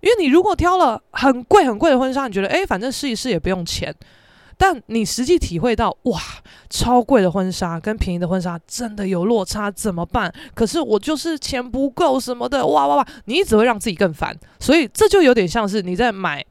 [0.01, 3.95] 因为你如果挑了很贵很贵的婚纱，你觉得诶，反正试一试也不用钱，
[4.63, 6.21] 但你实际体会到哇，
[6.71, 10.33] 超贵的婚纱跟便宜的婚纱真的有落差，怎么办？
[10.55, 16.47] 可是我就是钱不够什么的，哇哇哇，你只会让自己更烦，所以这就有点像是你在买。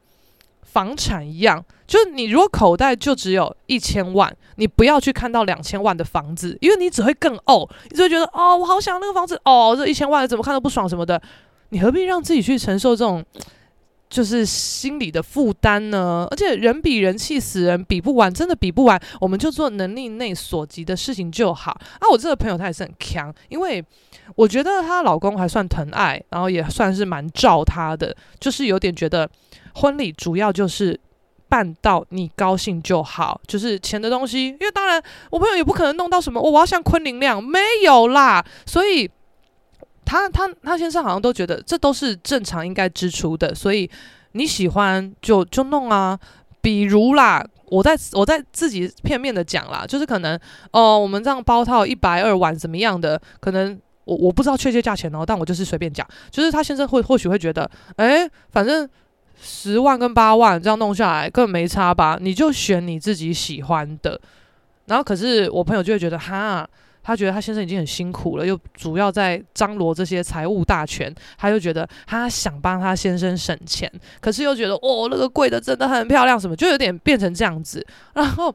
[0.62, 11.20] 房产一样，就是你如果口袋就只有一千万，你不要去看到两千万的房子，因为你只会更哦，你只会觉得哦，我好想那个房子哦，这一千万怎么看都不爽什么的，
[11.68, 13.22] 你何必让自己去承受这种
[14.12, 16.28] 就是心理的负担呢？
[16.30, 21.72] 而且人比人气死人，比不完，真的比不完，我们就做能力内所及的事情就好。
[21.72, 23.82] 啊，我这个朋友他也是很强，因为
[24.36, 29.28] 我觉得她老公还算疼爱，然后也算是蛮照她的，就是有点觉得。
[29.74, 31.00] 婚礼主要就是
[31.48, 34.48] 办到你高兴就好，就是钱的东西。
[34.48, 38.44] 因为当然，我朋友也不可能弄到什么，我要像昆凌那样，没有啦。
[38.66, 39.10] 所以
[40.04, 43.54] 他他他先生好像都觉得这都是正常应该支出的。
[43.54, 43.90] 所以
[44.32, 46.18] 你喜欢就就弄啊。
[46.60, 50.38] 比如啦，我在我在自己片面的讲啦，就是可能
[50.70, 58.88] 哦、我们这样包套一百二晚怎么样的，可能我我不知道确切价钱哦，但我就是随便讲，就是他先生会或许会觉得，哎，反正。
[59.44, 62.16] 十万跟八万这样弄下来根本没差吧？
[62.20, 64.20] 你就选你自己喜欢的。
[64.86, 66.64] 然后可是我朋友就会觉得，哈，
[67.02, 77.84] 他觉得他先生已经很辛苦了，又主要在张罗这些财务大权，他就觉得他想帮他先生省钱，可是又觉得哦，那个贵的真的很漂亮，什么就有点变成这样子。
[78.14, 78.54] 然后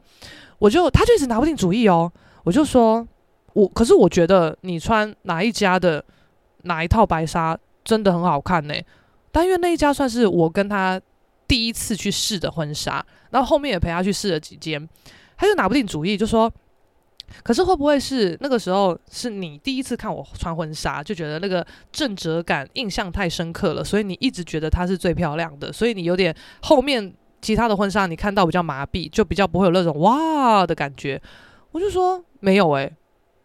[0.58, 2.10] 我就他就一直拿不定主意哦。
[2.44, 3.06] 我就说
[3.52, 6.02] 我可是我觉得你穿哪一家的
[6.62, 8.74] 哪一套白纱真的很好看呢？
[9.30, 11.00] 但因为那一家算是我跟他
[11.46, 14.88] 第一次去试的婚纱，然后后面也陪他去试了几间，
[15.36, 16.50] 他就拿不定主意，就说
[17.42, 31.20] ：“可是会不会是那个时候是你第一次看我穿婚纱，就觉得那个正折感印象太深刻了，所以你一直觉得它是最漂亮的，所以你有点后面其他的婚纱你看到比较麻痹，就比较不会有那种哇的感觉。”
[31.72, 32.92] 我就说：“没有诶，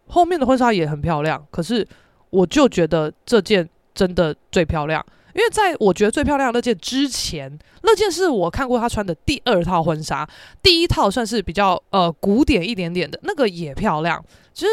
[0.08, 1.86] 后面的婚纱也很漂亮，可是
[2.30, 10.28] 我就觉得这件真的最漂亮。”因为在我觉得最漂亮那件之前，那件是我看过她穿的第二套婚纱，
[10.62, 14.24] 第一套算是比较呃古典一点点的，那个也漂亮。
[14.52, 14.68] 其实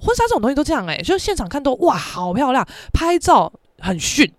[0.00, 4.32] 婚纱这种东西都这样诶、欸，就现场看都哇好漂亮，拍照很逊，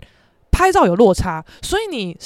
[0.52, 2.18] 拍照有落差，所以你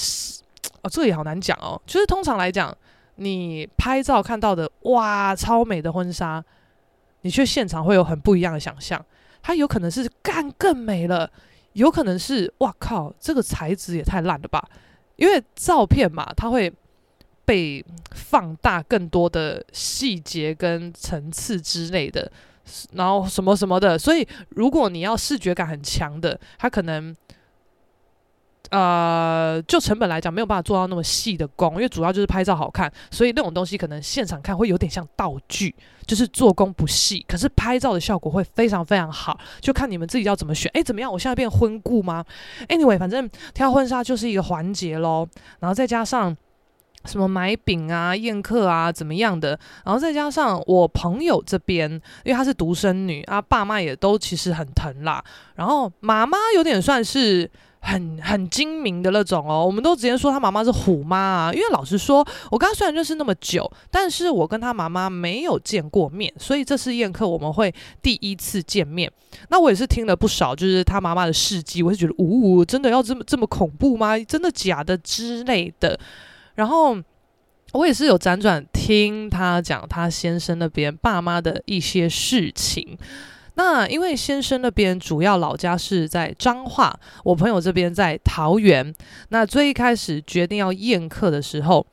[0.81, 1.79] 哦这个也好难讲哦。
[1.85, 2.73] 就是通常来讲，
[3.15, 6.41] 你拍照看到的哇超美的婚纱，
[7.23, 9.05] 你去现场会有很不一样的想象，
[9.43, 11.29] 它有可能是干更美了。
[11.73, 14.63] 有可能是哇靠，这个材质也太烂了吧！
[15.15, 16.71] 因为照片嘛，它会
[17.45, 22.31] 被放大更多的细节跟层次之类的，
[22.93, 27.15] 然后什么什么的，所以如果你要视觉感很强的，它可能。
[28.69, 40.71] 呃，就成本来讲，没有办法做到那么细的工，因为主要就是拍照好看，所以那种东西可能现场看会有点像道具，就是做工不细，可是拍照的效果会非常非常好，就看你们自己要怎么选。
[40.73, 41.11] 诶，怎么样？
[41.11, 42.23] 我现在变婚顾吗
[42.69, 45.27] ？Anyway，反正挑婚纱就是一个环节咯，
[45.59, 46.33] 然后再加上
[47.03, 51.91] 什么买饼啊、宴客啊怎么样的，然后再加上我朋友这边，
[52.23, 55.21] 因为她是独生女啊，爸妈也都其实很疼啦，
[55.55, 57.51] 然后妈妈有点算是。
[57.81, 59.65] 很很精明的那种哦。
[59.65, 69.11] 我们都直接说他妈妈是虎妈啊，因为老实说，我跟他虽然认识那么久，但是我跟他妈妈没有见过面，所以这次宴客我们会第一次见面。
[69.49, 74.17] 那我也是听了不少，就是他妈妈的事迹，我是觉得，呜、哦，真的要这么这么恐怖吗？
[74.19, 75.99] 真的假的之类的。
[76.55, 76.97] 然后
[77.71, 82.97] 我也是有辗转听他讲他先生那边爸妈的一些事情。
[83.55, 88.93] 那因为先生那边主要老家是在彰化，我朋友这边在桃园。
[89.29, 91.85] 那最一开始决定要宴客的时候，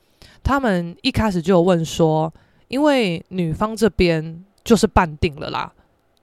[0.42, 2.32] 他们一开始就有问说，
[2.68, 5.72] 因为女方这边就是办定了啦，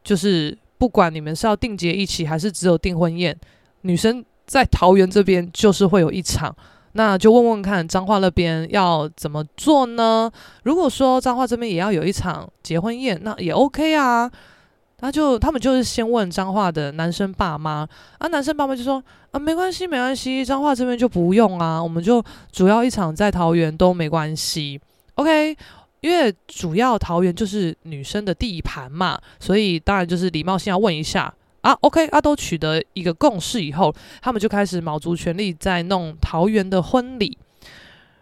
[0.04, 3.38] 就是不管你们是要订结一起还是只有订婚宴，
[3.82, 6.56] 女生在桃园这边就是会有一场。
[6.93, 10.32] 那就问问看彰化那边要怎么做呢？
[10.63, 14.32] 如果说彰化这边也要有一场结婚宴，那也 OK 啊。
[14.97, 24.79] 他就他们就是先问彰化的男生爸妈，啊，男生爸妈就说啊，没关系，没关系，彰化这边就不用啊，我们就主要一场在桃园都没关系
[25.15, 25.55] ，OK，
[25.99, 31.34] 因为主要桃园就是女生的地盘嘛，所以当然就是礼貌性要问一下。
[31.62, 37.38] 啊，OK，啊，都取得一个共识以后，他们就开始卯足全力在弄桃园的婚礼，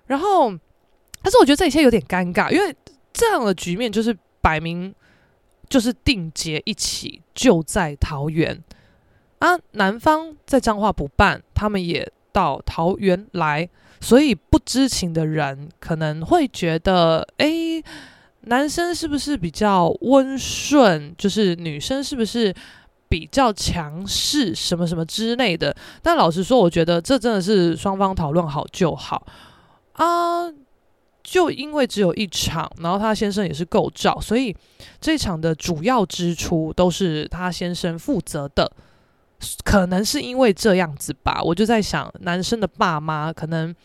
[0.07, 0.49] 然后，
[1.21, 2.73] 但是我觉得这一切有点尴尬，因为
[3.11, 4.95] 这样的局面就是摆明。
[5.69, 8.63] 就是定结一起就在桃园
[9.39, 13.67] 啊，男方在彰化不办，他们也到桃园来，
[13.99, 17.83] 所以不知情的人可能会觉得，诶，
[18.41, 21.13] 男生是不是比较温顺？
[21.17, 22.53] 就是女生是不是
[23.09, 24.55] 比较强势？
[24.55, 25.75] 什么什么之类的。
[26.01, 29.25] 但老实说，我觉得这真的是双方讨论好就好
[29.93, 30.49] 啊。
[31.23, 34.55] 就因为只有一场，然后他先生也是构照，所以
[34.99, 38.71] 这场的主要支出都是他先生负责的。
[39.65, 43.75] 可能是因为这样子吧，我就在想，男生的爸妈可能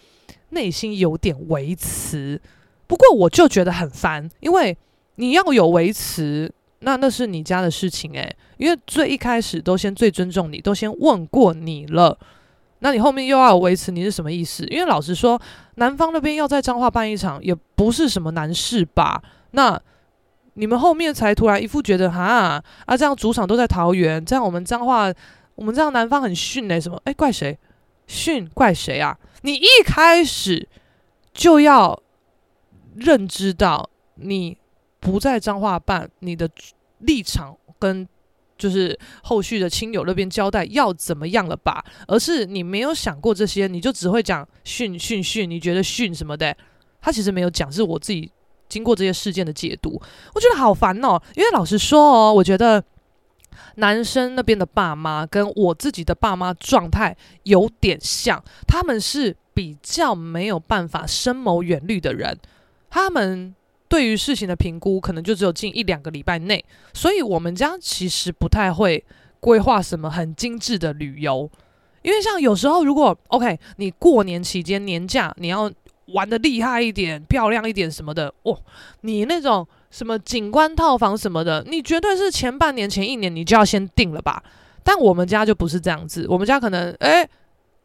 [0.50, 2.40] 内心有点维持。
[2.86, 4.76] 不过我就觉得很烦，因为
[5.16, 12.16] 你要有维持，那那是你家的事情诶，因为最一开始都先最尊重你，都先问过你了。
[12.80, 14.64] 那你后面又要维持，你是什么意思？
[14.66, 15.40] 因为老实说，
[15.76, 19.22] 男方那边要在彰化办一场，也不是什么难事吧？
[19.50, 19.80] 那
[20.54, 25.12] 你们后面才突然一副觉得哈啊，这样主场都在桃园，这样我们彰化，
[25.54, 26.80] 我们这样男方很逊嘞？
[26.80, 27.00] 什么？
[27.04, 27.58] 哎，怪谁？
[28.06, 29.18] 逊怪谁啊？
[29.42, 30.68] 你一开始
[31.32, 32.00] 就要
[32.94, 34.56] 认知到，你
[35.00, 36.48] 不在彰化办，你的
[36.98, 38.08] 立场跟。
[38.58, 41.82] 就是后续的亲友那边交代要怎么样了吧？
[42.08, 46.54] 而是你没有想过这些，你就只会讲训训训，你觉得训什么的？
[47.00, 48.30] 他其实没有讲，是我自己
[48.68, 50.02] 经过这些事件的解读，
[50.34, 51.22] 我觉得好烦哦。
[51.36, 52.82] 因为老实说哦，我觉得
[53.76, 62.36] 男生那边的爸妈跟我自己的爸妈状态有点像，他们是比较没有办法深谋远虑的人，
[62.90, 63.54] 他们。
[63.88, 69.04] 对于事情的评估，可能就只有近一两个礼拜内，所以我们家其实不太会
[69.40, 71.50] 规划什么很精致的旅游，
[72.02, 75.70] 因为像有时候如果 OK，你过年期间年假你要
[76.12, 78.58] 玩得厉害一点、漂亮一点什么的，哦，
[79.02, 84.42] 你那种什么景观套房什么的，你绝对是前半年、前一年你就要先定了吧？
[84.82, 87.28] 但我们家就不是这样子，我们家可能哎，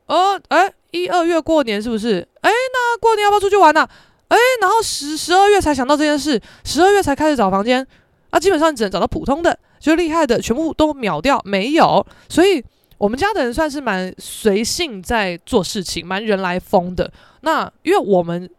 [0.05, 2.25] 哦，哎，一二月过年是不是？
[2.41, 3.85] 哎，那过年要不要出去玩呢、
[4.29, 7.85] 哎，然后十十二月才想到这件事，十二月才开始找房间，
[8.31, 12.03] 啊，基本上只能找到普通的，就厉害的全部都秒掉，没有。
[12.29, 12.63] 所以
[12.97, 17.11] 我们家的人算是蛮随性在做事情，蛮人来疯的。
[17.41, 18.49] 那因为我们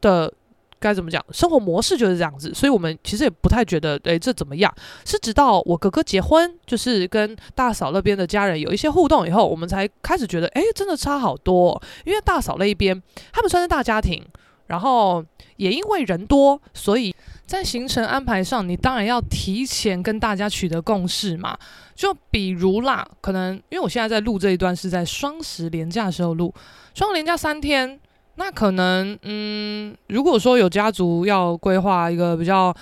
[0.00, 0.32] 的
[0.78, 4.74] 该怎么讲，生活模式就是这样子，所以我们其实也不太觉得，哎，这怎么样？
[5.04, 11.82] 是直到我哥哥结婚，就是跟大嫂那边的家人有一些互动以后，我们才开始觉得，哎，真的差好多。
[12.06, 14.24] 因为大嫂那一边，他们算是大家庭。
[14.70, 15.22] 然后
[15.56, 17.12] 也因为人多，所以
[17.44, 21.58] 在行程安排上，你当然要提前跟大家取得共识嘛。
[21.96, 26.54] 就比如啦，可能因为我现在在录这一段是在双十连假的时候录，
[26.94, 27.98] 双连假三天，
[28.36, 32.72] 那可能嗯，如果说有家族要规划一个比较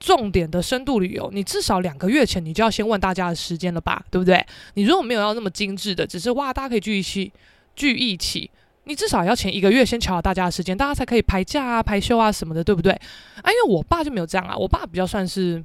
[0.00, 4.44] 重点的深度旅游，你至少两个月前你就要先问大家的时间了吧，对不对？
[4.74, 7.30] 你如果没有要那么精致的，只是哇，大家可以聚一起，
[7.74, 8.50] 聚一起。
[8.88, 12.92] 你至少要前一个月先瞧好大家的时间，大家才可以排假啊、排休啊什么的，对不对？
[12.92, 15.60] 啊，因为我爸就没有这样啊，我爸比较算是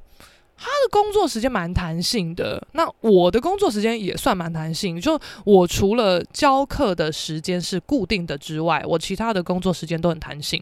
[0.56, 5.00] 他的工作时间蛮弹性的，那我的工作时间也算蛮弹性。
[5.00, 10.60] 就我除了教课的时间是固定的之外，我其他的工作时间都很弹性。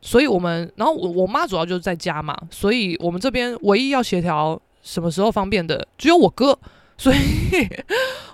[0.00, 6.58] 所以我们，然后我我妈主要就是在家嘛，所以我们这边唯一要协调什么时候方便的，只有我哥。
[6.96, 7.18] 所以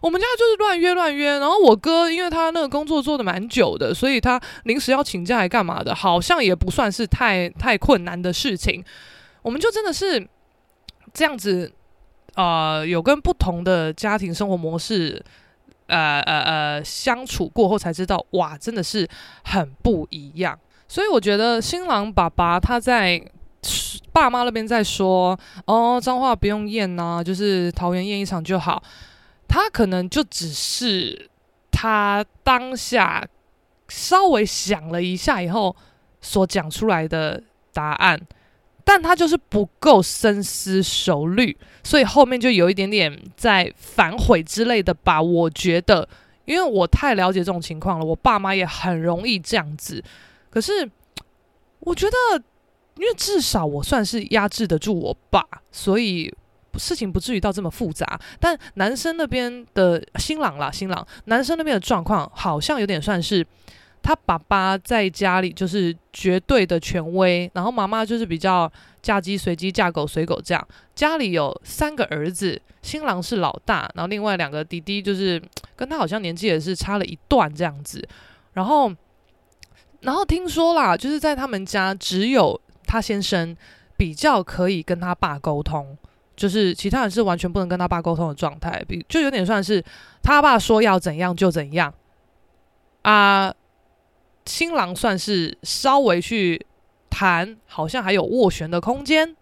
[0.01, 1.39] 我们家就是乱约乱约。
[1.39, 8.85] 然后我哥因为他那个工作做得蛮久的，所以他临时要请假来干嘛的，好像也不算是太太困难的事情。
[9.43, 10.29] 我们就真的是
[11.13, 11.73] 这样子，
[12.35, 15.25] 呃，有跟不同的家庭生活模式。
[15.93, 19.09] 呃呃呃，相处过后才知道，哇，真的是
[19.43, 20.57] 很不一样。
[20.87, 23.21] 所以我觉得新郎爸爸他在
[24.13, 28.83] 爸妈那边在说，哦，脏话不用验呐、啊，就是桃园验一场就好。
[29.49, 31.29] 他可能就只是
[31.71, 33.27] 他当下
[33.89, 35.75] 稍微想了一下以后
[36.21, 37.43] 所讲出来的
[37.73, 38.21] 答案。
[38.83, 45.23] 但他就是不够深思熟虑，所以后面就有一点点在反悔之类的吧。
[45.23, 46.09] 我觉得，
[46.45, 50.03] 因为我太了解这种情况了，我爸妈也很容易这样子。
[50.49, 50.91] 可是，
[51.81, 52.43] 我觉得，
[52.97, 56.33] 因为至少我算是压制得住我爸，所以
[56.77, 58.21] 事情不至于到这么复杂。
[58.39, 63.47] 但男生那边的新郎啦，新郎，男生那边的状况好像有点算是。
[64.03, 68.73] 他爸爸在家里就是绝对的权威，然后妈妈就是比较
[69.03, 70.69] 嫁鸡随鸡，嫁狗随狗这样。
[70.95, 75.39] 家里有三个儿子，新郎是老大，然后另外两个弟弟就是
[75.77, 78.03] 跟他好像年纪也是差了一段这样子。
[78.55, 78.91] 然后，
[80.01, 82.59] 然后听说啦，就是在他们家只有
[82.91, 83.57] 他先生
[83.97, 85.97] 比较可以跟他爸沟通，
[86.35, 89.85] 就是其他人是完全不能跟他爸沟通的状态，比就有点算是
[90.21, 91.95] 他爸说要怎样就怎样
[93.03, 93.55] 啊。
[94.47, 96.67] 新郎算是稍微去
[97.09, 99.37] 谈，好像还有斡旋的空间，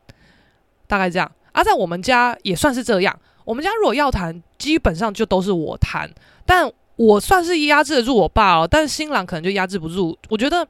[0.86, 1.32] 大概这样。
[1.52, 3.18] 啊、在我们家也算是这样。
[3.44, 6.10] 我们家如果要谈，基本上就都是我谈，
[6.44, 8.68] 但我算是压制得住我爸哦。
[8.70, 10.18] 但是新郎可能就压制不住。
[10.28, 10.68] 我觉得，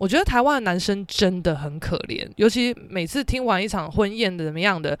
[0.00, 4.98] 我觉得台湾的男生真的很可怜，尤其每次听完一场婚宴的怎么样的，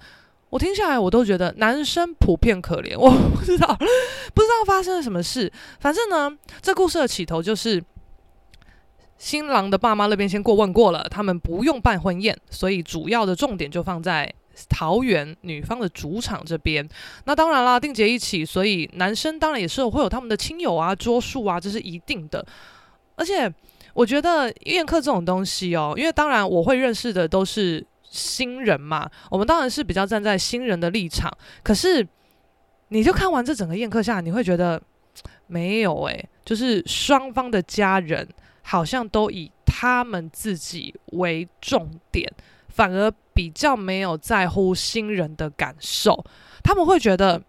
[0.50, 2.98] 我听下来我都觉得男生普遍可怜。
[2.98, 3.66] 我 不知道，
[4.34, 5.50] 不知道发生了什么事。
[5.80, 7.82] 反正呢，这故事的起头就是。
[9.16, 14.32] 新郎的爸妈那边先过问过了，他们不用办婚宴，所以主要的重点就放在
[14.66, 16.88] 桃园女方的主场这边。
[17.26, 22.42] 那当然啦，定结一起，所以男生当然也是会有他们的亲友啊、桌数啊，这是一定的。
[23.14, 23.52] 而且
[23.94, 31.30] 我觉得宴客这种东西哦，因为当然我会认识的都是新人嘛，我们当然是比较站在新人的立场。
[31.62, 32.06] 可是
[32.88, 34.80] 你就看完这整个宴客下，你会觉得
[35.46, 38.28] 没有诶、就是双方的家人。
[38.62, 42.30] 好像都以他们自己为重点，
[42.68, 46.24] 反而比较没有在乎新人的感受。
[46.62, 47.42] 他们会觉得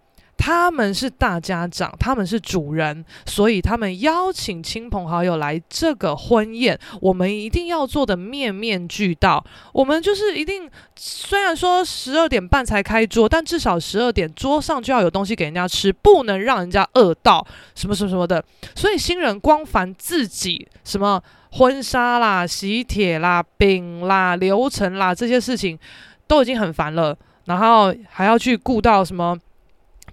[0.43, 9.45] 他们是大家长，他们是主人，所以他们邀请亲朋好友来这个婚宴，我们一定要做的面面俱到。
[9.71, 18.43] 我们就是一定，虽然说十二点半才开桌，但至少十二点桌上就要有东西给人家吃，不能让人家饿到，什么什么什么的。
[18.75, 20.67] 所以新人光烦自己。
[20.83, 21.21] 什么
[21.51, 25.77] 婚纱啦、喜帖啦、饼啦、流程啦，这些事情
[26.25, 27.15] 都已经很烦了，
[27.45, 29.37] 然后还要去顾到什么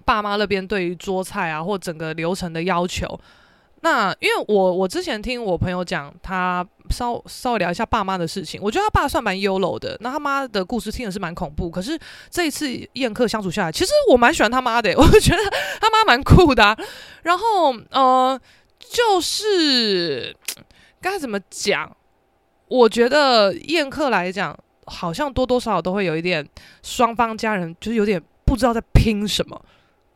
[0.09, 3.05] 爸妈那边对于桌菜啊或整个流程的要求。
[3.81, 11.69] 那因为我我之前听我朋友讲，他稍稍微聊一下爸妈的事情，我觉得他爸算蛮优柔的，那他妈的故事听的是蛮恐怖。
[11.69, 11.99] 可是
[12.31, 15.43] 这一次宴客相处下来，其实我蛮喜欢他妈的， 我觉得
[15.79, 16.75] 他妈蛮酷的。
[17.21, 18.41] 然后呃。
[18.91, 20.35] 就是
[20.99, 21.95] 该怎么讲？
[22.69, 26.47] 我觉得宴客来讲，好像多多少少都会有一点
[26.81, 29.61] 双方家人就是有点不知道在拼什么，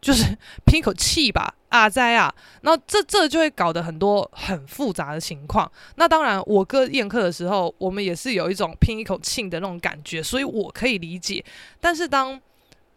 [0.04, 5.72] 就是 拼一口气吧，啊在啊，那这这就会搞得很多很复杂的情况。
[5.95, 11.43] 那当然，我哥宴客的时候，我们也是有一种拼一口气的那种感觉，所以我可以理解。
[11.80, 12.39] 但是当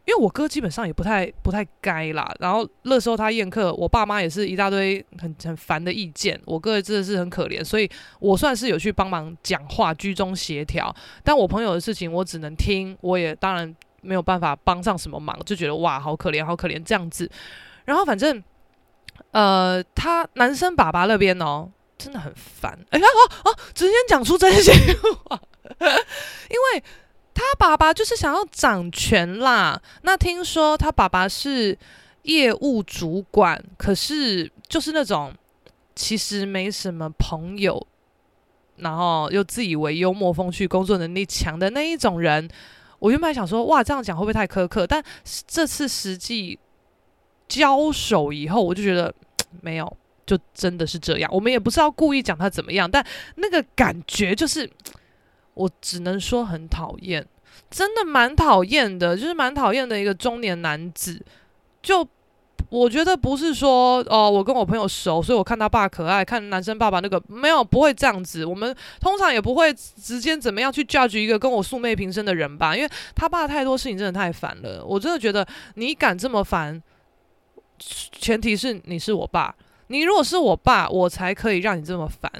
[0.04, 7.90] 因为我哥基本上也不太不太该啦，然后那时候他宴客，我爸妈也是一大堆很很烦的意见，我哥真的是很可怜，所以
[8.20, 10.94] 我算是有去帮忙讲话，居中协调。
[11.24, 17.30] 但我朋友的事情我只能听，我也当然没有办法帮上什么忙，就觉得哇，好可怜，好可怜这样子。
[17.84, 18.42] 然后反正
[19.30, 24.72] 呃，他男生爸爸那边哦，真的很烦，哎呀哦哦，直接讲出这些
[25.24, 25.40] 话，
[25.78, 26.82] 因为。
[27.38, 29.78] 他爸爸就是想要掌权啦。
[30.00, 31.78] 那听说他爸爸是
[32.22, 35.34] 业务主管，可是就是那种
[35.94, 37.86] 其实没什么朋友，
[38.76, 42.48] 然后又自以为幽默风趣、工作能力强的那一种人。
[42.98, 44.86] 我原本还想说，哇，这样讲会不会太苛刻？
[44.86, 45.02] 但
[45.46, 46.58] 这次实际
[47.48, 49.14] 交手以后，我就觉得
[49.60, 51.30] 没有，就真的是这样。
[51.32, 53.04] 我们也不是要故意讲他怎么样，但
[53.36, 54.70] 那个感觉就是。
[55.54, 57.26] 我只能说很讨厌，
[57.70, 61.24] 真的蛮讨厌的，就是蛮讨厌的一个中年男子，
[61.80, 62.06] 就。
[62.68, 68.44] 我觉得不是说哦，我跟我朋友熟，所以我看他爸可爱，看男生爸爸那个没有，不会这样子。
[68.44, 74.84] 我们通常也不会直接怎么样去 judge 一个跟我素昧平生的人吧，因为他爸太多事情真的太烦了。
[74.84, 76.82] 我真的觉得你敢这么烦，
[77.78, 79.54] 前提是你是我爸。
[79.88, 82.30] 你如果是我爸，我才可以让你这么烦。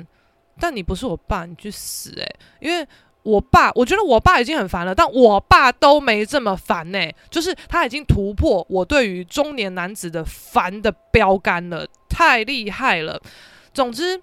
[0.58, 2.86] 但你不是我爸，你去死诶、因为。
[3.26, 6.98] 我爸，我觉得我爸已经很烦了，但我爸都没这么烦呢、
[7.28, 13.20] 就是他已经突破我对于中年男子的烦的标杆了，太厉害了。
[13.74, 14.22] 总之，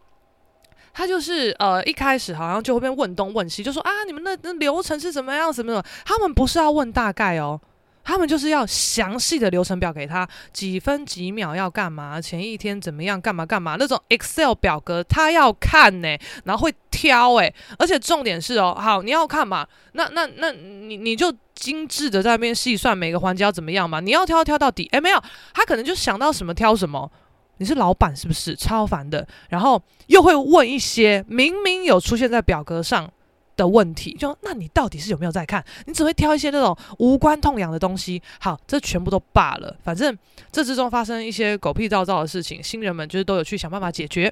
[0.94, 5.84] 他就是呃一开始好像就会被问东问西，就说啊，你们那那流程是怎么样，什么什么？
[6.06, 7.60] 他们不是要问大概哦。
[8.04, 25.24] 他们就是要详细的流程表给他，几分几秒要干嘛，前一天怎么样，干嘛干嘛，那种 Excel 表格他要看呢，然后会挑诶，而且重点是哦，好，你要看嘛，那那那你你就精致的在那边细算每个环节要怎么样嘛，你要挑挑到底，诶，没有，
[25.54, 27.10] 他可能就想到什么挑什么，
[27.58, 28.56] 你是老板是不是？
[28.56, 33.10] 超烦的，然后又会问一些明明有出现在表格上。
[33.56, 35.64] 的问题，就那你到底是有没有在看？
[35.86, 38.22] 你只会挑一些那种无关痛痒的东西。
[38.40, 40.18] 好，这全部都罢了，反正
[40.52, 44.32] 这之中发生一些狗屁倒灶的事情，新人们就是都有去想办法解决。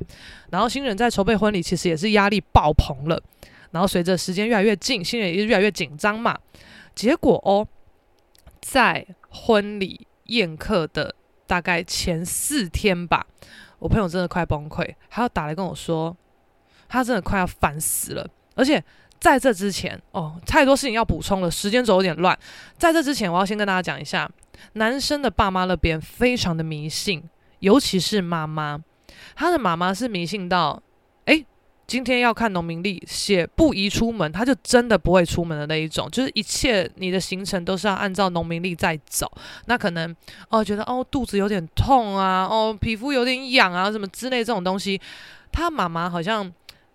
[0.49, 3.21] 然后新人在筹备婚礼，其实也是压力爆棚了。
[3.69, 6.37] 然后随着时间越来越近，新人也越来越紧张嘛。
[6.95, 7.67] 结果哦，
[8.59, 11.13] 在婚礼宴客的
[11.45, 13.27] 大概前四天吧，
[13.77, 16.17] 我朋友真的快崩溃，他要打来跟我说，
[16.89, 18.83] 他真的快要烦死了，而且。
[19.21, 22.37] 在这之前，哦，太多事情要补充了，时间轴有点乱。
[22.75, 24.27] 在这之前，我要先跟大家讲一下，
[24.73, 27.23] 男生的爸妈那边非常的迷信，
[27.59, 28.79] 尤其是妈妈，
[29.35, 30.81] 他的妈妈是迷信到，
[31.25, 31.45] 诶，
[31.85, 39.31] 今天要看农民历，写不宜出门，他就真的不会出门的那一种，就是一切你的行程都是要按照农民历在走。
[39.67, 40.15] 那可能
[40.49, 44.99] 哦，觉得哦肚子有点痛啊，哦皮肤有点痒啊，什么之类这种东西，
[45.51, 46.51] 他妈妈好像。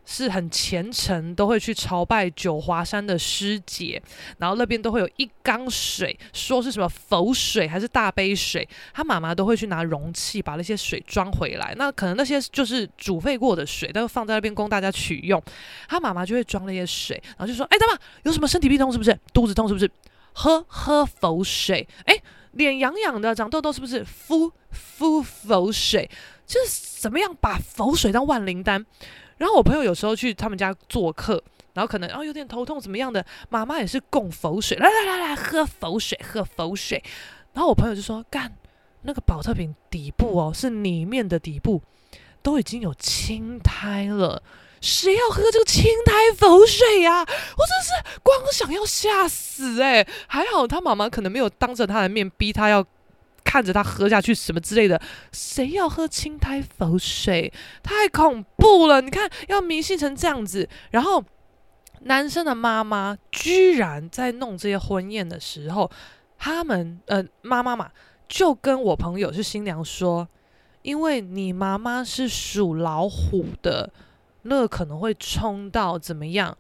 [0.09, 4.01] 是很虔诚，都会去朝拜九华山的师姐，
[4.39, 11.75] 然后那边都会有一缸水，说是什么佛水还是大杯水，他妈妈都会去拿容器把那些水装回来。
[11.77, 15.43] 那可能那些就是煮沸过的水，但是放在那边供大家取用。
[15.89, 19.19] 他妈妈就会装那些水，然后就说：“哎，怎么有什么身体病痛是不是？
[19.33, 19.91] 肚子痛是不是？
[20.33, 21.87] 喝喝佛水。
[22.05, 22.15] 哎，
[22.53, 24.05] 脸痒痒的，长痘痘是不是？
[24.05, 26.09] 敷敷佛水，
[26.47, 28.87] 就是怎么样把佛水当万灵丹。”
[29.39, 31.43] 然后我朋友有时候去他们家做客，
[31.75, 37.03] 然后可能哦有点头痛怎么样的，妈妈也是供佛水，来来来来喝佛水喝佛水。
[37.53, 38.53] 然后我朋友就说：“干，
[39.03, 41.83] 那个宝特瓶底部哦，是里面的底部
[42.43, 44.43] 都已经有青苔了，
[44.81, 47.21] 谁要喝这个青苔佛水呀？
[47.21, 52.85] 我真是光想要吓死诶，还好他妈妈可能没有当着他的面逼他要。”
[53.47, 57.53] 看着他喝下去什么之类的，谁要喝青苔佛水？
[57.81, 59.01] 太恐怖了！
[59.01, 61.25] 你看，要迷信成这样子，然后
[62.01, 65.89] 男生的妈妈居然在弄这些婚宴的时候，
[66.37, 67.91] 他们呃妈妈嘛，
[68.29, 70.29] 就跟我朋友是新娘说，
[70.83, 73.93] 因为你妈妈是属老虎的，
[74.43, 76.59] 那可能会冲到怎么样，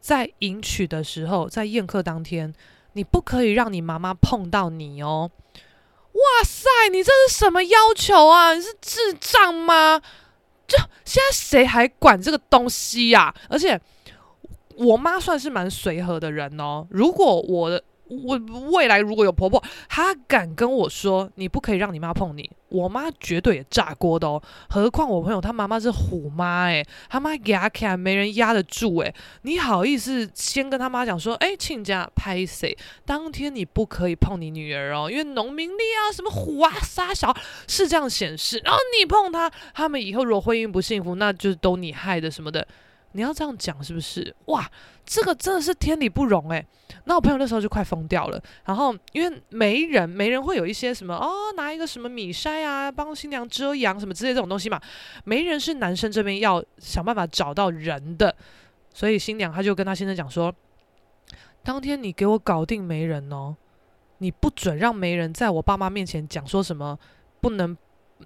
[0.00, 2.52] 在迎娶的时候，在宴客当天，
[2.94, 5.30] 你不可以让你妈妈碰到你哦。
[6.18, 8.54] 哇塞，你这是什么要求啊？
[8.54, 10.00] 你是智障吗？
[10.66, 13.34] 就现在谁还管这个东西呀？
[13.48, 13.80] 而且
[14.76, 16.86] 我妈算是蛮随和的人哦。
[16.90, 17.82] 如果我的。
[18.08, 18.38] 我
[18.72, 24.42] 未来如果有婆婆，她敢跟我说你不可以让你妈碰你，我妈绝对也炸锅的哦。
[24.70, 29.14] 何况我朋友她妈妈是虎妈诶，他妈压起来没人压得住诶。
[29.42, 32.76] 你好意思先跟她妈讲说，诶，亲家拍谁？
[33.04, 37.34] 当天你不可以碰你女儿哦，因为农民力啊，什么虎啊杀小
[37.66, 42.66] 是这样显示，然后你碰她，他们以后如果婚姻不幸福，那就是都你害的什么的。
[43.12, 44.34] 你要这样讲是不是？
[44.46, 44.70] 哇，
[45.04, 46.64] 这个真的是天理不容诶。
[47.04, 48.40] 那我朋友那时候就快疯掉了。
[48.64, 54.80] 然后因为媒人，媒人会有一些什么哦，拿一个什么米筛啊，帮新娘遮阳什么之类这种东西嘛。
[55.24, 58.34] 媒人是男生这边要想办法找到人的，
[58.92, 60.54] 所以新娘她就跟她先生讲说，
[61.62, 63.56] 当天你给我搞定媒人哦，
[64.18, 66.98] 你不准让媒人在我爸妈面前讲说什么
[67.40, 67.76] 不能。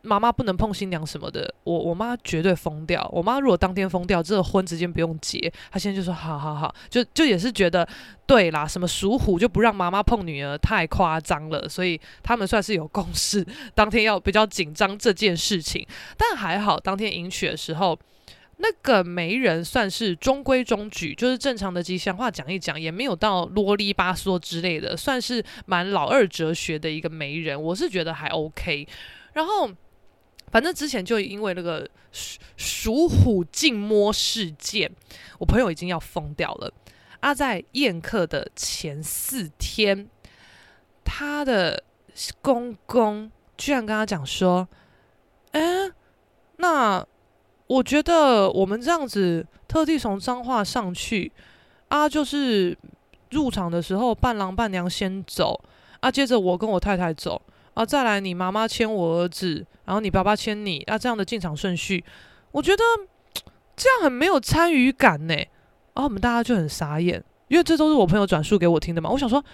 [0.01, 3.07] 妈妈不能碰新娘什么的，我我妈绝对疯掉。
[3.12, 5.53] 我妈如果当天疯掉，这个婚直接不用结。
[5.70, 7.86] 她现在就说好好好，就就也是觉得
[8.26, 11.68] 对啦，什么属虎就不让妈妈碰女儿，太夸张了。
[11.68, 15.86] 所以他们算是有共识，当天要比较紧张这件事情。
[16.16, 17.99] 但还好，当天迎娶的时候，
[18.59, 28.86] 那个媒人算是中规中矩，就是正常的吉祥话讲一讲，也没有到啰里吧嗦之类的，算是蛮老二哲学的一个媒人，我是觉得还 OK。
[29.33, 29.70] 然后，
[30.51, 31.89] 反正之前就因为那个
[32.57, 34.91] 鼠虎禁摸事件，
[35.39, 36.72] 我朋友已经要疯掉了。
[37.20, 40.09] 啊，在宴客的前四天，
[41.05, 41.83] 他的
[42.41, 44.68] 公公居然跟他讲说
[45.53, 45.91] ：“哎，
[46.57, 47.07] 那。”
[47.68, 51.33] 我觉得我们这样子特地从彰化上去
[51.89, 52.76] 啊，就是
[53.30, 55.59] 入场的时候伴郎伴娘先走
[56.01, 57.41] 啊，接着我跟我太太走
[57.74, 62.04] 啊，再来你妈妈牵我儿子，然后你爸爸牵你啊，这样的进场顺序，
[62.50, 62.82] 我觉得
[63.76, 65.34] 这样很没有参与感呢。
[65.34, 69.10] 然后我们大家就很傻眼，因为这都是我朋友转述给我听的嘛。
[69.10, 69.44] 我想说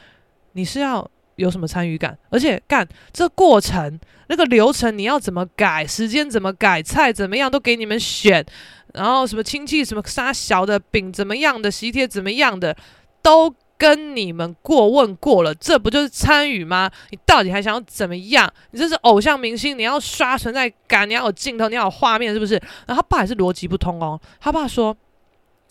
[0.53, 1.09] 你是要。
[1.39, 2.19] 有什么参与感？
[2.31, 3.97] 而且干这过程
[4.27, 5.87] 那个流程，你要怎么改？
[5.87, 6.83] 时间怎么改？
[6.83, 8.45] 菜怎么样都给你们选。
[8.93, 12.77] 然后什么亲戚什么杀小的饼怎么样的喜帖怎么样的，
[13.23, 15.55] 都跟你们过问过了。
[15.55, 16.91] 这不就是参与吗？
[17.11, 18.53] 你到底还想要怎么样？
[18.73, 22.55] 你这是偶像明星，你要刷存在感，你要有镜头，你要有画面，是不是？
[22.87, 24.21] 然后他爸也是逻辑不通哦。
[24.41, 24.95] 他爸说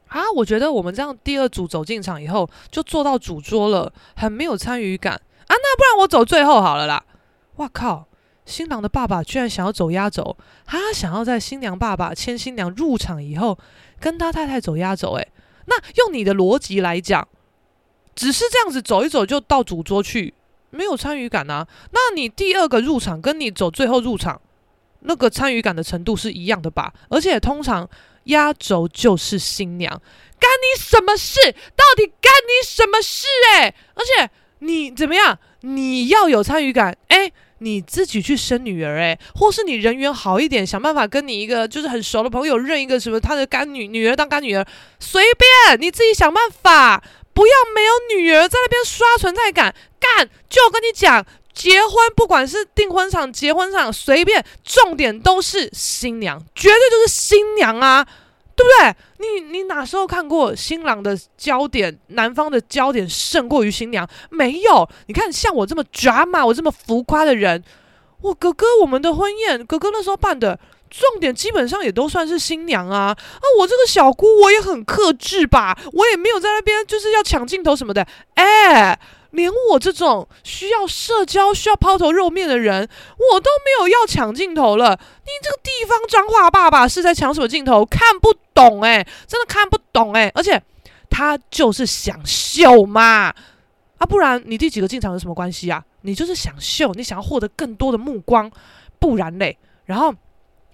[0.07, 5.13] 啊，我觉得我们这样第二组走进场以后，就坐到主桌了，很没有参与感。
[5.13, 7.03] 啊，那不然我走最后好了啦！
[7.57, 8.07] 哇靠，
[8.45, 13.57] 新郎的爸爸居然想要走压轴，他想要在新娘爸爸牵新娘入场以后，
[13.99, 15.13] 跟他太太走压轴。
[15.13, 15.27] 诶，
[15.65, 17.27] 那用你的逻辑来讲，
[18.17, 20.33] 只是这样子走一走就到主桌去，
[20.71, 21.65] 没有参与感啊？
[21.91, 24.41] 那你第二个入场跟你走最后入场，
[25.01, 26.91] 那个参与感的程度是一样的吧？
[27.09, 27.87] 而且通常
[28.23, 30.01] 压轴就是新娘，
[30.39, 31.39] 干你什么事？
[31.75, 33.27] 到底干你什么事？
[33.53, 34.29] 诶，而且。
[34.59, 35.37] 你怎么样？
[35.61, 44.65] 你要有参与感，诶，你自己去生女儿，诶，或是你人缘好一点，想办法跟你一个就是很熟的朋友认一个什么他的干女女儿当干女儿，
[44.99, 47.03] 随便你自己想办法，
[47.37, 50.27] 不要没有女儿在那边刷存在感，干！
[50.49, 51.23] 就跟你讲，
[51.53, 58.03] 结婚不管是订婚场、结婚场，随便，重点都是新娘，绝对就是新娘啊！
[58.55, 58.95] 对不对？
[59.19, 64.09] 你你哪时候看过新郎的焦点，男方的焦点胜过于新娘？
[64.31, 64.89] 没有。
[65.05, 67.63] 你看，像我这么 drama，我这么浮夸的人，
[68.21, 70.59] 我哥哥我们的婚宴，哥哥那时候办的
[70.89, 73.07] 重点基本上也都算是新娘啊。
[73.07, 73.17] 啊，
[73.59, 78.07] 我这个小姑我也很克制吧，我也没有在那边就是要抢镜头什么的。
[78.35, 78.99] 哎。
[79.31, 82.87] 连我这种需要社交、需要抛头露面的人，
[83.33, 84.97] 我都没有要抢镜头了。
[84.97, 87.85] 你这个地方脏话爸爸是在抢什么镜头？
[87.85, 90.59] 看不懂哎、真的看不懂哎、而且
[91.09, 93.27] 他就是想秀嘛，
[93.97, 95.83] 啊，不然你第几个进场有什么关系啊？
[96.01, 98.49] 你就是想秀，你想要获得更多的目光，
[98.97, 99.57] 不然嘞。
[99.85, 100.15] 然后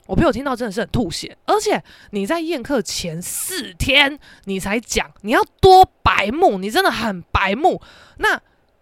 [0.05, 1.37] 我朋友听到真的是很吐血。
[1.45, 1.81] 而且
[2.11, 7.81] 你在宴客前四天你才讲，你要多白目，你真的很白目。
[8.17, 8.41] 那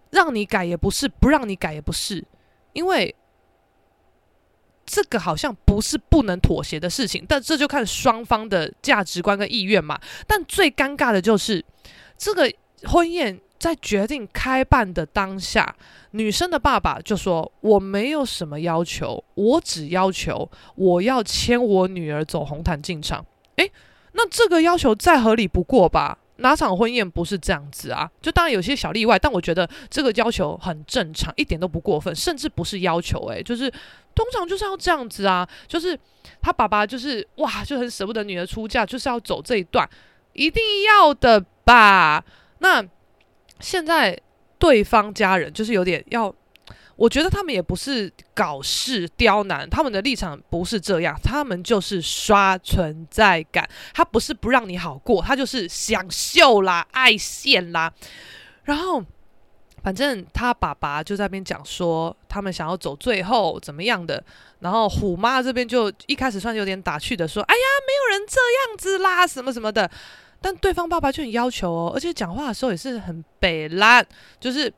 [0.09, 2.25] 让你改也不是，不让你改也不是，
[2.73, 3.15] 因为
[4.85, 9.99] 这个好像不是不能妥协的事情，但这就看双方的价值观跟意愿嘛。
[10.27, 11.63] 但最尴尬的就是，
[12.17, 12.51] 这个
[12.83, 15.75] 婚宴在决定开办的当下，
[16.11, 23.23] 女生的爸爸就说：“我没有什么要求，我只要求我要牵我女儿走红毯进场。”
[23.57, 23.71] 诶，
[24.13, 26.17] 那这个要求再合理不过吧？
[26.37, 28.09] 哪场婚宴不是这样子啊？
[28.19, 33.35] 就当然有些小例外，但我觉得这个要求很正常，一点都不过分，甚至不是要求、欸。
[33.35, 33.69] 诶，就是
[34.15, 35.47] 通常就是要这样子啊。
[35.67, 35.95] 就是
[36.41, 39.87] 他爸爸就是哇，就很舍不得女儿出嫁，就是要走这一段，
[40.33, 42.25] 一定要的吧？
[42.57, 42.83] 那
[43.61, 44.19] 现在
[44.57, 46.33] 对方家人就是有点要。
[46.97, 57.91] 我觉得他们也不是搞事刁难，他们的立场不是这样，他们就是刷存在感，他不是不让你好过，他就是想秀啦、爱现啦。
[58.65, 59.03] 然后，
[59.81, 64.23] 反正他爸爸就在那边讲说，他们想要走最后怎么样的。
[64.59, 68.39] 然后虎妈这边就一开始算是有点打趣的说：“哎呀，没有人这
[68.69, 69.89] 样子啦，什么什么的。”
[70.41, 74.05] 但对方爸爸就很要求哦，而且讲话的时候也是很北烂，
[74.39, 74.73] 就是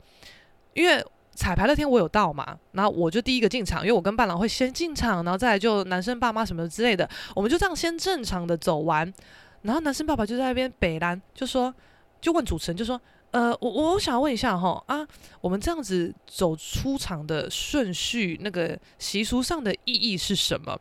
[0.74, 1.04] 因为。
[1.36, 9.12] 彩排那天我有到嘛，然后我就第一个进场，因为我跟伴郎会先进场，然后再来就男生爸妈什么之类的，我们就这样先正常的走完，
[9.62, 11.74] 然后男生爸爸就在那边北兰就说，
[12.20, 13.00] 就问主持人就说，
[13.32, 15.04] 呃，我我想问一下哈啊，
[15.40, 20.78] 我们这样子走出场的顺序，那个习俗上的意义是什么？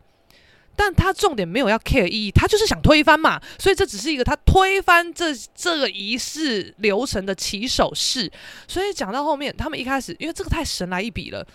[0.75, 8.31] 但他重点没有要 care 意义，他就是想推翻嘛，所以这只是一个他推翻这这个仪式流程的起手式。
[8.67, 11.45] 所以讲到后面，他们一开始因为这个太神来一笔了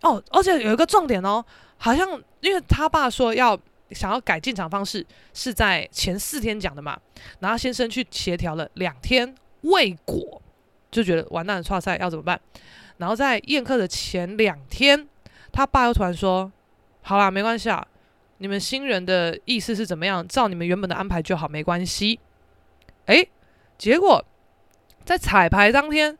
[0.00, 1.44] 哦，而且有一个重点哦，
[1.76, 2.08] 好像
[2.40, 3.58] 因为他爸说要
[3.90, 6.98] 想要改进场方式，是在前四天讲的嘛，
[7.40, 10.40] 然后先生去协调了两天未果，
[10.90, 12.40] 就觉得完蛋了，剉赛要怎么办？
[12.96, 15.08] 然后在宴客的前两天，
[15.52, 16.50] 他爸又突然说
[17.02, 17.84] ：“好啦，没关系啊，
[18.38, 20.26] 你们新人的意思是怎么样？
[20.26, 22.18] 照你们原本的安排就好，没关系。”
[23.06, 23.28] 诶，
[23.78, 24.24] 结果
[25.04, 26.18] 在彩排当天，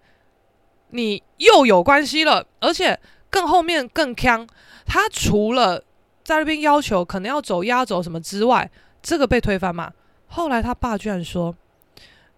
[0.91, 2.99] 你又有关系了，而且
[3.31, 4.47] 更后面更锵。
[4.87, 5.83] 他除了
[6.23, 8.71] 在那边要求可能要走压轴什么之外，
[9.03, 9.93] 这个被推翻嘛？
[10.27, 11.55] 后来他爸居然说。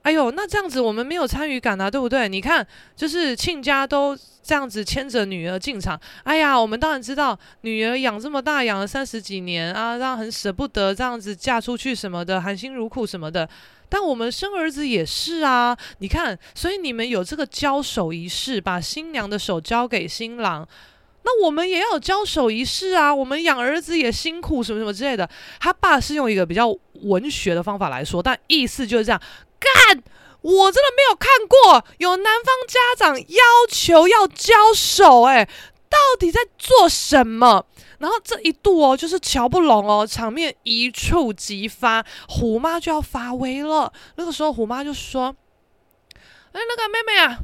[0.07, 2.28] 哎呦，那这样子我们没有参与感啊，对不对？
[2.28, 6.00] 你看，就是亲家都这样子牵着女儿进场。
[6.22, 13.48] 哎呀，我们当然知道女儿养这么大，养了三十几年啊，让很舍不得这样子嫁出去什么的，含辛茹苦什么的。
[13.88, 20.64] 但我们生儿子也是啊，你看，所以你们有这个交手仪式，把新娘的手交给新郎，
[21.24, 23.12] 那我们也要交手仪式啊。
[23.12, 25.28] 我们养儿子也辛苦，什么什么之类的。
[25.59, 29.20] 他爸是用一个比较文学的方法来说，但意思就是这样。
[29.59, 30.02] 干！
[30.42, 35.44] 我真的没有看过有男方家长要求要交手，哎，
[35.88, 37.66] 到底在做什么？
[37.98, 43.92] 然后这一度哦，就是乔不拢哦，场面一触即发，虎妈就要发威了。
[44.14, 45.34] 那个时候虎妈就说
[46.52, 47.40] ：“哎，那个妹妹啊，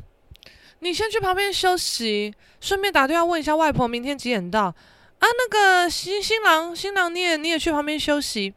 [0.78, 4.74] 你先去旁边休息，顺便打电话问一下外婆明天几点到啊？
[5.20, 8.54] 那个新新郎新郎你也你也去旁边休息，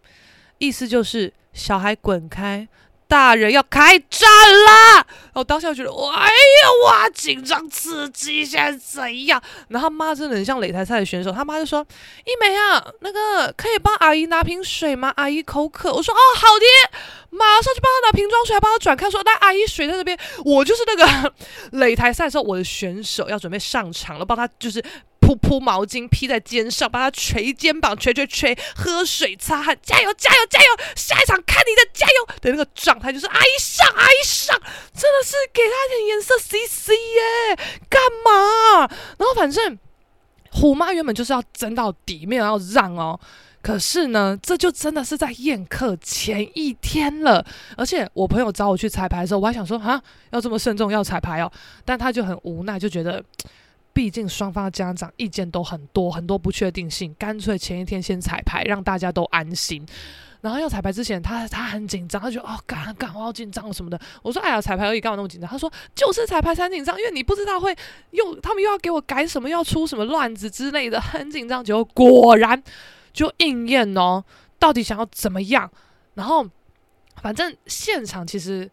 [0.59, 2.67] 意思就是小孩滚开。”
[3.07, 4.27] 大人要开战
[4.65, 5.05] 啦！
[5.33, 6.31] 我当下觉得，哎呀，
[6.85, 9.41] 哇，紧张刺激，现在怎样？
[9.69, 11.85] 然后他妈真的很像擂台赛的选手，他妈就说
[12.25, 15.13] ：“一梅啊，那个可以帮阿姨拿瓶水吗？
[15.17, 16.97] 阿姨口渴。”我说：“哦，好的，
[17.29, 21.33] 马上去帮她拿瓶装水，还帮她转开说，那阿姨水在这边。”我就是那个
[21.79, 24.83] 擂台赛的时候，我的选手要准备上场了，帮他就是。
[25.25, 30.65] 铺铺毛巾披在肩上，把他捶肩膀，捶捶捶，喝水擦汗，加油加油加油！
[30.95, 34.55] 下一场看你的加油的那个状态，就是阿姨上阿姨上，
[34.93, 37.55] 真的是给他点颜色 C C 耶，
[37.89, 38.81] 干嘛？
[39.17, 39.79] 然后反正
[40.51, 43.19] 虎妈原本就是要争到底，没有要让哦。
[43.63, 47.43] 可是呢，这就真的是在宴客前一天了，
[47.75, 49.99] 而且我朋友找我去彩排的时候，我还想说啊，
[50.29, 51.51] 要这么慎重要彩排哦，
[51.83, 53.23] 但他就很无奈，就觉得。
[53.95, 59.85] 毕竟双方家长意见都很多，很多不确定性，干脆前一天先彩排，让大家都安心。
[60.41, 63.97] 然后要彩排之前，他他很紧张，他就哦，干干，我好紧张什么的。
[64.21, 65.49] 我说，哎呀，彩排而已，干嘛那么紧张？
[65.49, 67.73] 他说，就是彩排才紧张，因为你不知道会
[68.11, 71.63] 又他们又要给我改什么，要出什么乱子之类的，很紧张。
[71.63, 72.61] 结果果然
[73.13, 74.25] 就应验哦，
[74.59, 75.71] 到底想要怎么样？
[76.15, 76.45] 然后
[77.21, 78.69] 反正现场其实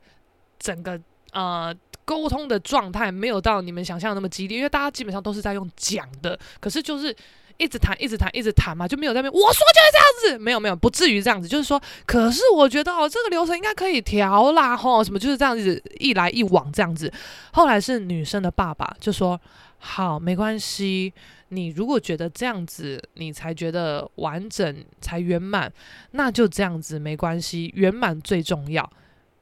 [0.58, 1.00] 整个
[1.32, 1.74] 呃。
[2.04, 7.14] 沟通的状态没有到你们想象那么激烈，因为大家基本上都是在用讲的，可是就是
[7.58, 17.10] 一直谈、一直谈、一直谈嘛，就没有在那边我说就是这样子，没有没有，不至于这样子，就是说，可是我觉得哦，这个流程应该可以调啦，吼，什么就是这样子一来一往这样子。
[17.52, 19.40] 后来是女生的爸爸就说
[19.78, 21.14] ：“好，没关系，
[21.50, 25.72] 你如果觉得这样子你才觉得完整才圆满，
[26.10, 28.92] 那就这样子没关系，圆满最重要，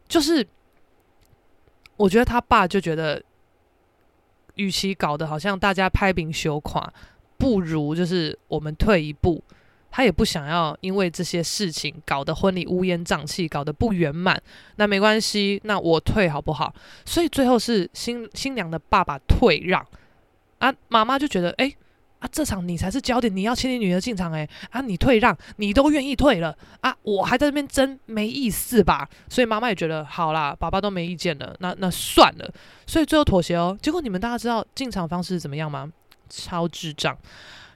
[0.07, 0.47] 就是。”
[2.01, 3.23] 我觉得他爸就觉得，
[4.55, 6.91] 与其搞得好像大家拍饼羞垮，
[7.37, 9.45] 不如就是我们退一步。
[9.91, 14.41] 他也不想要因为这些事情搞得婚礼乌烟瘴气，搞得不圆满。
[14.77, 16.75] 那没关系，那我退好不好？
[17.05, 19.87] 所以最后是新新娘的爸爸退让，
[20.59, 21.75] 啊，妈妈就觉得，哎。
[22.21, 29.09] 啊，这场你才是焦点，你要牵你女儿进场诶、啊，你退让，你都愿意退了啊，我还在这边争，没意思吧？
[29.31, 32.53] 所以妈妈也觉得好啦，爸爸都没意见了，那那算了，
[32.87, 33.77] 所以最后妥协哦。
[33.81, 35.91] 结果你们大家知道进场方式是怎么样吗？
[36.29, 37.17] 超智障！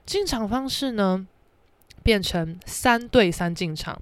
[0.05, 1.27] 进场方式呢，
[2.03, 3.99] 变成三对三进场，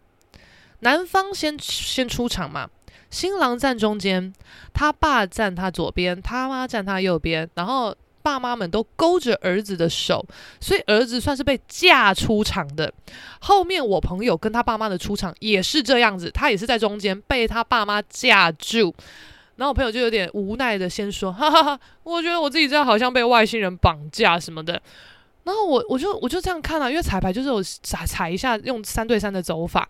[0.81, 2.69] 男方先先出场嘛，
[3.11, 4.35] 新郎站中间，
[4.75, 7.95] 他爸站他左边，他妈站他右边，然后。
[8.23, 10.25] 爸妈们都勾着儿子的手，
[10.61, 12.93] 所以儿子算是被架出场的。
[13.41, 18.95] 后面我朋友跟他爸妈的出场也是这样子，他也是在中间被他爸妈架住。
[19.57, 24.81] 然后我朋友就有点无奈的先说：“哈哈哈，我觉得我自己这样好像被外星人绑架什么的。”
[25.45, 29.89] 然后我我就我就这样看了啊，因为彩排就是有踩踩一下用三对三的走法，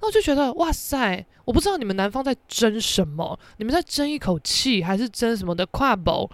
[0.00, 6.28] 那我就觉得哇塞，我不知道你们男方在争什么，你们在争一口气还是争什么的跨步？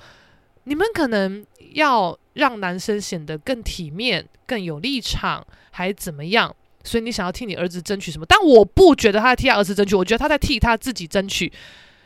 [0.65, 6.55] 你们可能要让男生显得更体面、更有立场，还怎么样？
[6.83, 8.25] 所以你想要替你儿子争取什么？
[8.27, 11.53] 但我不觉得他在替他儿子争取，我觉得他在替他自己争取。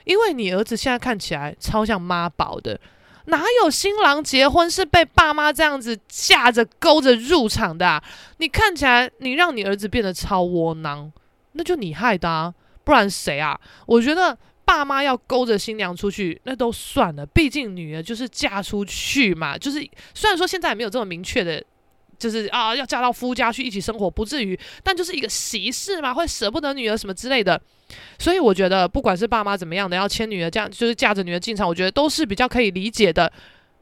[0.04, 2.78] 因为你儿子现在看起来超像妈宝的，
[3.26, 8.02] 哪有新郎结婚是被爸妈这样子架着勾着入场的？
[8.38, 11.10] 你看起来你让你儿子变得超窝囊，
[11.52, 12.52] 那就你害的啊，
[12.82, 13.58] 不然谁啊？
[13.86, 19.78] 我觉得爸妈要勾着新娘出去，那都算了，毕竟女儿就是嫁出去嘛，就是
[20.14, 21.62] 虽然说现在也没有这么明确的。
[22.16, 27.60] 就是啊，要嫁到夫家去一起生活，不至于，但就是一个喜事嘛，会舍不得女儿什么之类的。
[28.20, 33.30] 所以我觉得，不管是爸妈怎么样的要牵女儿这样，就是嫁着女儿进场，我觉得都是比较可以理解的。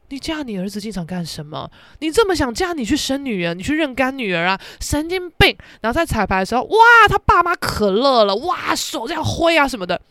[0.09, 1.69] 你嫁你儿子进场干什么？
[1.99, 4.59] 你这么想嫁，你去生女儿，你去认干女儿啊？
[4.81, 5.55] 神经病！
[5.81, 6.77] 然后在彩排的时候，哇，
[7.07, 10.01] 他爸妈可乐了，哇，手这样挥啊什么的，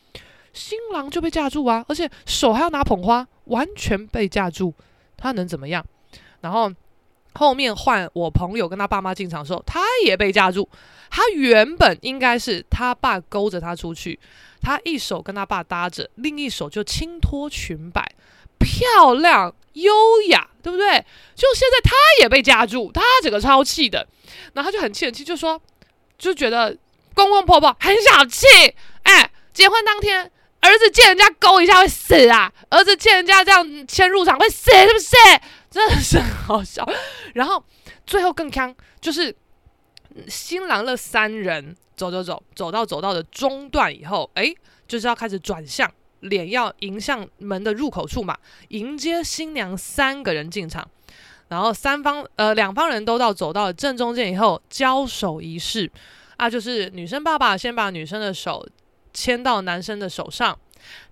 [0.53, 4.75] 新郎就被架住啊，而且手还要拿捧花，完全被架住，
[5.17, 5.85] 他能怎么样？
[6.41, 6.73] 然后。
[7.35, 10.69] 后面换我朋友跟他爸妈进场的时候，他也被架住。
[11.11, 14.21] 他原本应该是他爸勾着他出去，
[14.61, 18.07] 他一手跟他爸搭着，另一手就轻托裙摆，
[18.59, 19.91] 漂亮优
[20.29, 21.03] 雅，对不对？
[21.35, 24.07] 就现在他也被架住，他整个超气的，
[24.53, 25.59] 然后他就很气很气，就说，
[26.19, 26.77] 就觉得
[27.15, 28.47] 公公婆婆很小气。
[29.05, 30.31] 哎，结婚当天，
[30.63, 32.51] 儿子见人家勾一下会死啊？
[32.71, 35.17] 儿子见人家这样先入场会死，是不是？
[35.71, 36.89] 真的是很好笑，
[37.35, 37.63] 然后
[38.07, 39.35] 最后更坑，就是
[40.29, 44.55] 新郎的三人走走走走到走到的中段以后，哎，
[44.87, 45.91] 就是要开始转向，
[46.21, 48.37] 脸要迎向门的入口处嘛，
[48.69, 50.87] 迎接新娘三个人进场，
[51.49, 55.91] 然后三方呃两方人都到走到正中间以后，交手仪式
[56.37, 58.69] 啊，就是女生爸爸先把女生的手
[59.13, 60.59] 牵到男生的手上，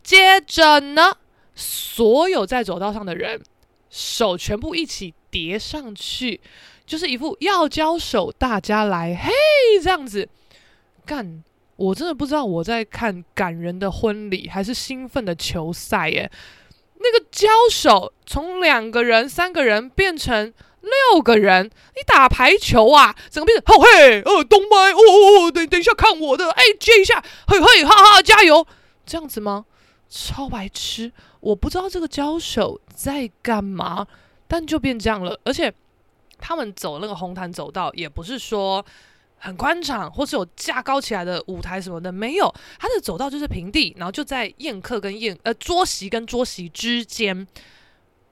[0.02, 1.16] 接着呢，
[1.54, 3.40] 所有在走道上的人。
[3.88, 6.40] 手全部一起叠上去，
[6.86, 9.32] 就是一副要交手，大家来嘿
[9.82, 10.28] 这样子
[11.04, 11.42] 干。
[11.74, 16.30] 我真的不知道我在看感人的婚礼还是兴奋的球赛耶。
[16.98, 28.66] 那个交手从两个人、三个人变成六个人，你打排球啊，整个变成哦嘿呃东麦哦哦哦，等等一下看我的，哎接一下，嘿嘿哈哈加油，
[29.04, 29.66] 这样子吗？
[30.08, 31.12] 超白痴。
[31.40, 34.06] 我不知道这个交手在干嘛，
[34.46, 35.38] 但就变这样了。
[35.44, 35.72] 而且
[36.38, 38.84] 他们走那个红毯走道，也不是说
[39.38, 42.52] 很宽敞，或是有架高起来的舞台什么的，没有。
[42.78, 47.46] 他的走道就是平地，然后就在宴客跟宴呃桌席跟桌席之间，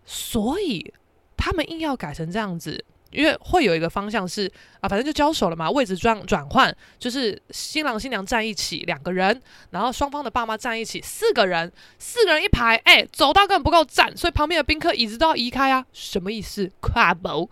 [0.05, 0.93] 所以
[1.39, 2.85] 他们硬要改成这样子。
[3.11, 4.47] 因为会有一个方向是
[4.81, 16.71] 啊，反正就交手了嘛，位置转转换，就是新郎新娘站一起两个人，然后双方的爸妈站一起四个人，四个人一排，哎，走道根本不够站，所以旁边的宾客椅子都要移开啊，什么意思？
[16.81, 17.49] 跨步，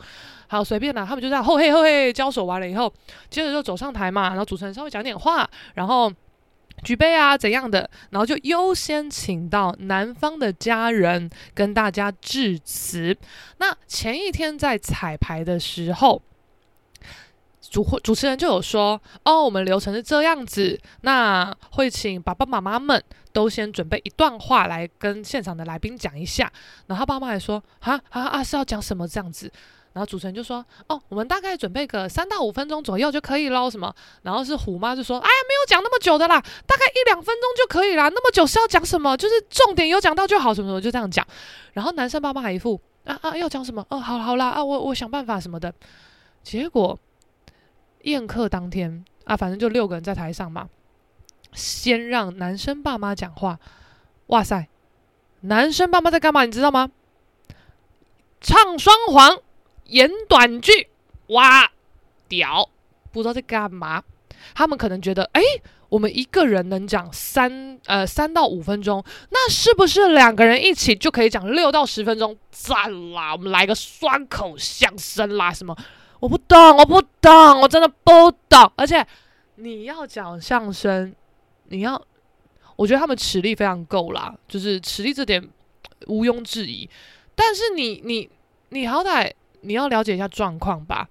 [0.48, 2.92] 好随便啦，他们就这样后嘿后嘿交手完了以后，
[3.30, 6.12] 接着就走上台嘛，然后主持人稍微讲点话，然后。
[6.84, 7.88] 举杯啊，怎样的？
[8.10, 13.16] 然后就优先请到男方的家人跟大家致辞。
[13.58, 16.22] 那前一天在彩排的时候，
[17.60, 23.02] 主会主持人就有说：“哦，我们流程是这样子，那会请爸爸妈妈们
[23.32, 26.52] 都先准备一段话来跟现场的来宾讲一下。”
[26.86, 29.50] 然后他爸妈还说：“啊啊啊，是要讲什么这样子？”
[29.96, 33.70] 然后主持人就说：“哦，我们大概准备个三到五分钟左右就可以喽。
[33.70, 33.90] 什么？
[34.20, 38.10] 然后是虎妈就说：‘哎呀，没有讲那么久的啦，大概一两分钟就可以啦。
[38.10, 39.16] 那么久是要讲什么？
[39.16, 41.26] 就是重点有讲到就好，什么什么就这样讲。’
[41.72, 43.86] 然后男生爸爸还一副啊啊要讲什么？
[43.88, 45.72] 哦，好好啦啊，我我想办法什么的。
[46.42, 46.98] 结果
[48.02, 50.68] 宴客当天啊，反正就六个人在台上嘛，
[51.54, 53.58] 先让男生爸妈讲话。
[54.26, 54.68] 哇塞，
[55.40, 56.44] 男生爸妈在干嘛？
[56.44, 56.90] 你知道吗？
[58.42, 59.40] 唱双簧。”
[59.88, 60.88] 演短剧，
[61.28, 61.70] 哇，
[62.28, 62.68] 屌！
[63.12, 64.02] 不知道在干嘛。
[64.54, 65.40] 他们可能觉得，哎，
[65.88, 72.36] 我们一个人能讲三呃三到五分钟，那是不是两个人一起就可以讲六到十分钟？
[72.50, 73.32] 赞啦！
[73.32, 75.76] 我们来个双口相声啦，什么？
[76.20, 78.72] 我不懂，我不懂，我真的不懂。
[78.76, 79.04] 而且
[79.56, 81.14] 你要讲相声，
[81.68, 82.00] 你要，
[82.76, 85.42] 我觉得他们实力非常够啦，就是实力这点
[86.06, 86.88] 毋庸置疑。
[87.34, 88.28] 但是你你
[88.68, 89.32] 你好歹。
[89.66, 91.08] 你要了解一下状况吧，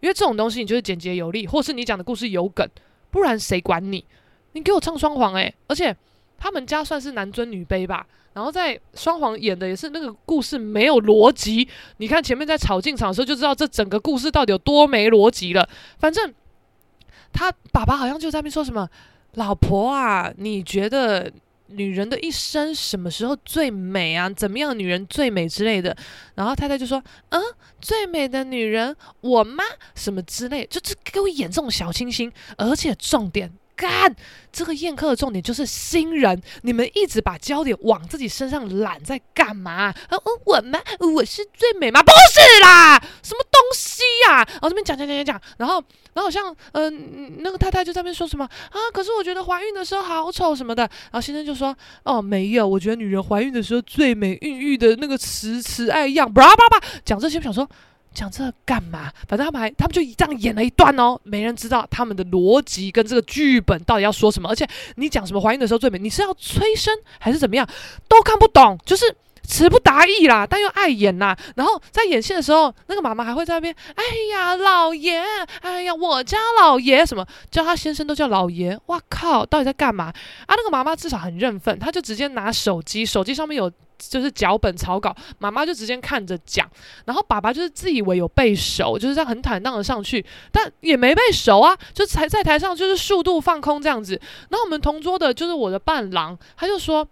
[0.00, 2.66] 因为这种东西你就是简洁有力，或是你讲的故事有梗，
[3.10, 4.04] 不然谁管你？
[4.52, 5.94] 你给我唱双簧诶，而且
[6.38, 11.68] 他们家算是男尊女卑吧，然后在双簧演的也是那个故事没有逻辑。
[11.98, 15.68] 你看前面在吵进场的时候就知道这整个故事到底有多没逻辑了。
[15.98, 16.32] 反正
[17.32, 18.88] 他爸爸好像就在那边说什么
[19.34, 21.30] ：“老婆啊，你觉得？”
[21.68, 24.28] 女人的一生什么时候最美啊？
[24.30, 25.96] 怎么样，女人最美之类的。
[26.34, 27.42] 然后太太就说：“嗯，
[27.80, 29.64] 最美的女人，我妈
[29.94, 32.32] 什么之类，就就给我演这种小清新。
[32.56, 34.12] 而且重点干，
[34.52, 39.94] 这个宴客的重点就是新人，你们一直把焦点往自己身上揽，在干嘛？
[40.08, 40.80] 啊，我吗？
[41.14, 42.02] 我是最美吗？
[42.02, 44.38] 不是啦，什么东西呀？
[44.38, 45.76] 然后这边讲讲讲讲讲，然后
[46.12, 48.78] 然后好像嗯、那个太太就在那边说什么啊？
[48.92, 50.82] 可是我觉得怀孕的时候好丑什么的。
[50.82, 57.68] 然后先生就说哦，没有，我觉得女人怀孕的时候最美，孕育的那个慈慈爱样，叭叭叭，讲这些我想说。
[58.18, 59.12] 讲这干嘛？
[59.28, 64.48] 反正他们还，他们就这样演了一段哦，没人知道他们的逻辑跟这个剧本到底要说什么。
[64.48, 67.64] 而且你讲什么怀孕的时候最美，你是要催生还是怎么样，
[68.08, 69.04] 都看不懂，就是
[69.48, 71.36] 词不达意啦，但又爱演啦。
[71.56, 75.20] 然后在演戏的时候，那个妈妈还会在那边，哎呀老爷，
[75.62, 80.12] 哎呀我家老爷，什么叫他先生都叫老爷，哇靠，到底在干嘛
[80.46, 80.54] 啊？
[80.54, 83.72] 那个妈妈至少很认份，她就直接拿手机，手机上面有。
[83.98, 86.64] 就是脚本草稿，妈妈就直接看着讲，
[87.04, 94.12] 然后爸爸就是自以为有背熟，就是这样很坦荡的上去，但也没背熟啊，就才在台上就是速度放空这样子。
[94.50, 97.04] 然后我们同桌的就是我的伴郎，他就说：“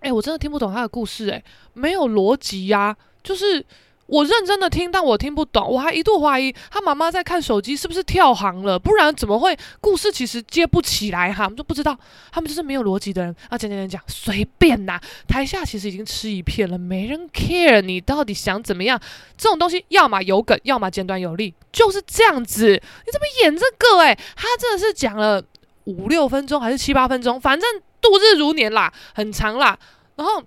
[0.00, 1.44] 哎、我真的听不懂他的故事、欸，哎，
[1.74, 3.64] 没有逻辑呀，就是。”
[4.10, 5.64] 我认真的听，但我听不懂。
[5.70, 8.76] 我还一度怀疑他妈妈在看手机，是不是跳行了？
[8.76, 11.44] 不然怎么会故事其实接不起来哈？
[11.44, 11.96] 我们就不知道，
[12.32, 13.56] 他们就是没有逻辑的人啊！
[13.56, 15.00] 讲讲讲讲，随便呐。
[15.28, 19.00] 台下其实已经吃一片了，没人 care 你到底想怎么样。
[19.38, 22.66] 这种东西要么有梗，要么简短有力，就是这样子。
[22.66, 24.08] 你怎么演这个、欸？
[24.08, 25.40] 诶，他真的是讲了
[25.84, 27.40] 五六分钟还是七八分钟？
[27.40, 29.78] 反正度日如年啦，很长啦。
[30.16, 30.42] 然后。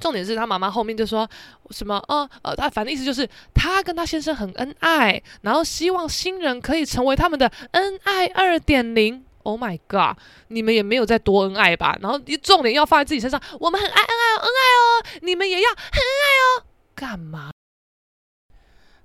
[0.00, 1.30] 重点是他妈妈后面就说
[1.70, 9.24] 什么，呃呃，他反正意思就是他跟他先生很恩爱，然后希望新人可以成为他们的恩爱二点零。
[9.44, 10.18] Oh my god，
[10.48, 11.96] 你们也没有再多恩爱吧？
[12.02, 16.64] 然后一重点要放在自己身上，我们很爱恩爱哦，恩爱哦，你们也要很爱哦，
[16.96, 17.52] 干嘛？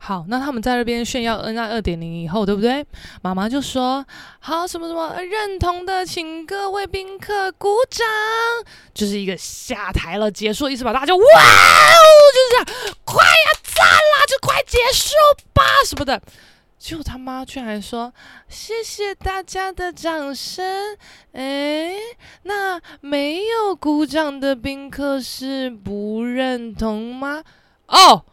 [0.07, 2.85] 好，那他们在那边炫耀恩爱二点零以后，对不对？
[3.21, 4.05] 妈妈就说
[4.39, 8.07] ：“好，什么什么认同的，请各位宾客鼓掌。”
[8.95, 10.93] 就是一个下台了，结束的意思吧？
[10.93, 11.99] 大家就哇哦，
[12.33, 15.13] 就是这样，快呀，赞啦，就快结束
[15.53, 16.21] 吧，什么的。
[16.79, 18.13] 结果他妈居然说
[18.47, 20.97] ：“谢谢大家的掌声。”
[21.35, 21.91] 哎，
[22.43, 27.43] 那没有鼓掌的宾客是不认同吗？
[27.87, 28.23] 哦。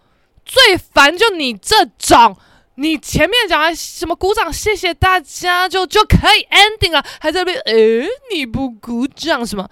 [0.45, 2.37] 最烦就你这种，
[2.77, 9.69] 你前面讲什么鼓掌，谢谢大家就就可以 ending 了，还在那边，诶，你不鼓掌什么？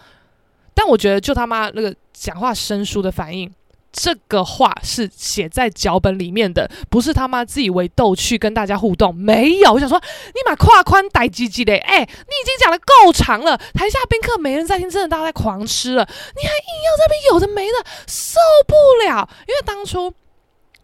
[0.75, 3.53] 但我觉得就他妈那个讲话生疏的反应，
[3.93, 9.75] 这个话是写在脚本里面的，不是他妈自以为逗趣跟大家互动，没有。
[9.75, 18.75] 我想说，你把胯宽带鸡鸡嘞，哎，你已经讲的够长了，台下宾客没人在听，真的大家在狂吃了，你还硬要这边有的没的，受不
[19.07, 20.15] 了，因为当初。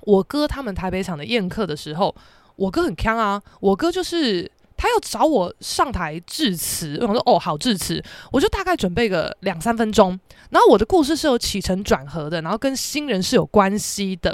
[0.08, 2.14] 我哥他们台北场的宴客的时候，
[2.56, 3.42] 我哥很锵啊！
[3.60, 8.02] 我哥就是他要找我上台致辞，我想说哦好致辞，
[8.32, 14.32] 我就大概准备个两三分钟，然后我的故事是有起承转合的，然后跟新人是有关系的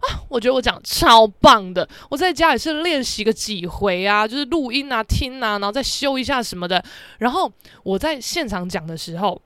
[0.00, 0.20] 啊！
[0.28, 6.84] 我觉得我讲超棒的，我在家也是练习个几回啊，就是录音啊听啊，然后再修一下什么的。
[7.16, 7.50] 然后
[7.82, 9.40] 我在现场讲的时候，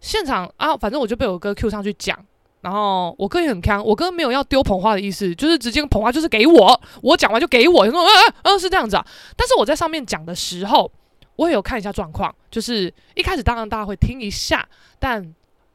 [0.00, 2.18] 现场啊，反正我就被我哥 Q 上去讲。
[2.64, 9.06] 然后我哥也很锵，我哥没有要丢捧花的意思，就是直接捧花就是给我，我讲完就给我，说嗯嗯嗯是这样子啊。
[9.36, 10.90] 但是我在上面讲的时候，
[11.36, 14.66] 我也有看一下状况，就是一开始当然大家会听一下，
[14.98, 15.22] 但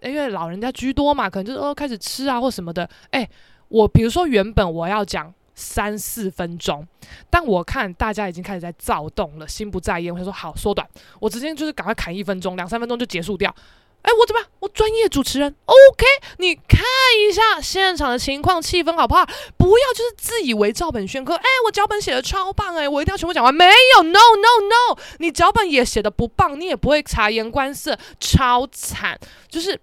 [0.01, 2.89] 因为老人家居多嘛，可能就是哦开始吃啊或什么的。
[3.11, 3.29] 哎，
[3.67, 6.83] 我比如说原本我要讲三四分钟，
[7.29, 10.87] 但我看大家已经开始在躁动了，心不在焉，我就说好缩短，
[11.19, 13.53] 我直接就是赶快砍一分钟，两三分钟就结束掉。
[14.02, 14.50] 哎，我怎么样？
[14.60, 16.06] 我专业主持人，OK？
[16.38, 16.80] 你看
[17.28, 19.26] 一下现场的情况、气氛好不好？
[19.58, 21.36] 不要就是自以为照本宣科。
[21.36, 23.54] 哎，我脚本写的超棒，哎，我一定要全部讲完。
[23.54, 29.20] 没有，No No No，你脚本也写的不棒，你也不会察言观色，超惨。
[29.50, 29.80] 就是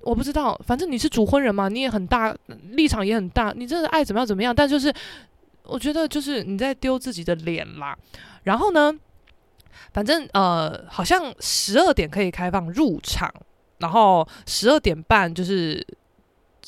[0.00, 2.34] 我不知道，反正你是主婚人嘛，你也很大
[2.70, 4.54] 立场也很大，你真的爱怎么样怎么样。
[4.54, 4.94] 但就是
[5.64, 7.98] 我觉得就是你在丢自己的脸啦。
[8.44, 8.94] 然后呢？
[9.92, 13.32] 反正呃，好像十二点可以开放入场，
[13.78, 15.86] 然后十二点半就是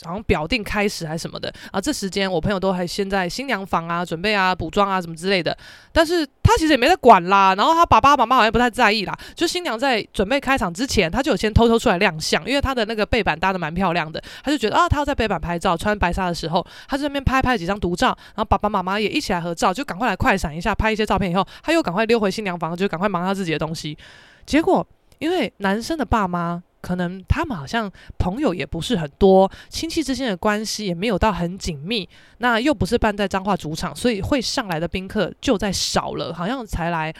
[0.04, 1.80] 好像表定开始还是什么的啊。
[1.80, 5.56] 这时间我朋友都还先在新娘房啊，准备啊补妆啊什么之类的。
[5.92, 9.16] 但是他其实也没在管啦，然后他爸爸妈妈好像不太在意啦。
[9.34, 23.96] 就新娘在准备开场之前，他就有先偷偷出来亮相，因为他的那个背板搭得蛮漂亮的，他就觉得啊，他要在背板拍照，穿白纱的时候，他在那边拍拍几张独照，然后爸爸妈妈也一起来合照，就赶快来快闪一下，拍一些照片以后，他又赶快溜回新娘房，就赶快忙他自己的东西。
[24.44, 24.86] 结果
[25.18, 26.62] 因为男生的爸妈。
[26.86, 32.08] 可能他们好像朋友也不是很多，亲戚之间的关系也没有到很紧密。
[32.38, 37.12] 那又不是办在彰化主场，所以会上来的宾客就在少了，好像才来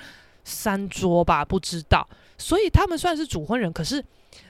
[0.45, 2.09] 三桌吧，不知道。
[2.39, 4.01] 所以他们算是主婚人，可是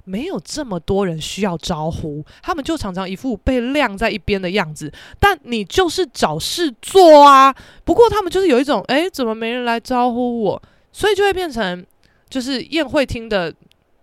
[0.04, 4.92] 没有这么多人需要招呼，他们就常常一副被晾在一边的样子。
[5.18, 7.56] 但你就是找事做啊。
[7.86, 10.62] 不过他们就是有一种，诶，怎么没人来招呼我？
[10.92, 11.86] 所以就会变成，
[12.28, 13.54] 就是宴会厅的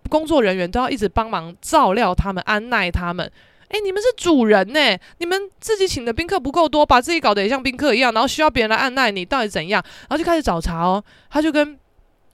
[0.09, 3.31] 工作人员都要一直帮忙照料他们，安奈他们。
[3.69, 9.83] 诶，你们是主人呢，你们自己请的宾客不够多，把自己搞得也像宾客一样，然后需要别人来按耐你，到底怎样？
[10.01, 11.03] 然后就开始找茬哦。
[11.29, 11.75] 他就跟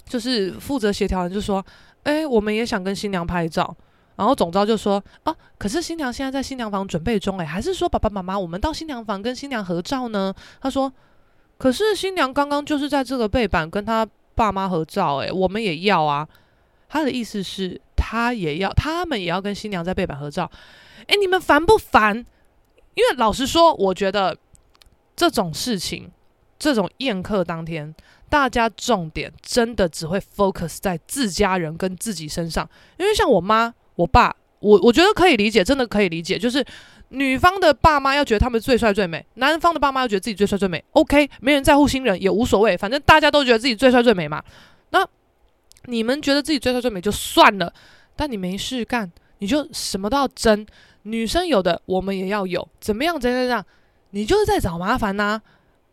[0.05, 1.65] 就是负责协调人就说
[2.03, 3.73] ：“诶，我们也想跟新娘拍照。”
[4.17, 10.91] 然后总招就说：“啊，可是新娘现在在新娘房准备中，诶，还是说爸爸妈妈我们到新娘房跟新娘合照呢？”他说
[11.57, 14.05] ：“可是新娘刚刚就是在这个背板跟她
[14.35, 16.27] 爸妈合照，诶，我们也要啊。”
[16.89, 20.49] 他的意思是，他也要，他们也要跟新娘在背板合照。
[21.07, 22.17] 哎，你们烦不烦？
[22.95, 24.35] 因为老实说，我觉得
[25.15, 26.09] 这种事情，
[26.57, 27.93] 这种宴客当天，
[28.29, 32.67] 大家重点真的只会 focus 在自家人跟自己身上。
[32.97, 36.37] 因为像我妈、我爸，我我觉得可以理解，真的可以理解。
[36.37, 36.65] 就是
[37.09, 40.83] 女方的爸妈要觉得他们最帅最美，男方的爸妈要觉得自己最帅最美。
[40.91, 44.43] OK，没人在乎新人也无所谓，反正大家都觉得自己最帅最美嘛。
[45.85, 47.73] 你们觉得自己最帅最美就算了，
[48.15, 50.65] 但你没事干，你就什么都要争。
[51.03, 53.19] 女生有的，我们也要有，怎么样？
[53.19, 53.39] 怎样？
[53.39, 53.65] 怎样？
[54.11, 55.41] 你就是在找麻烦呐！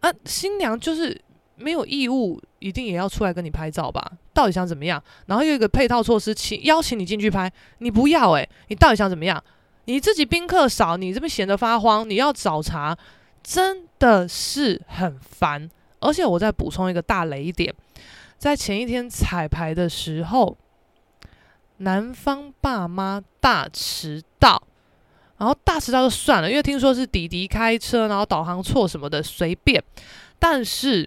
[0.01, 1.19] 啊，新娘就是
[1.57, 4.13] 没有义务，一定也要出来跟你拍照吧？
[4.35, 5.03] 到底想怎么样？
[5.27, 9.43] 然后又有一个配套措施，请邀请你进去拍，你不要诶、你到底想怎么样？
[9.85, 12.97] 你自己宾客少，你这边闲得发慌，你要找茬，
[13.43, 15.71] 真的是很烦。
[16.01, 17.73] 而且我再补充一个大雷点，
[18.39, 20.57] 在前一天彩排的时候，
[21.79, 24.63] 男方爸妈大迟到。
[25.39, 29.83] 然后大迟到就算了，因为听说是弟弟开车，然后导航错什么的，随便。
[30.39, 31.07] 但是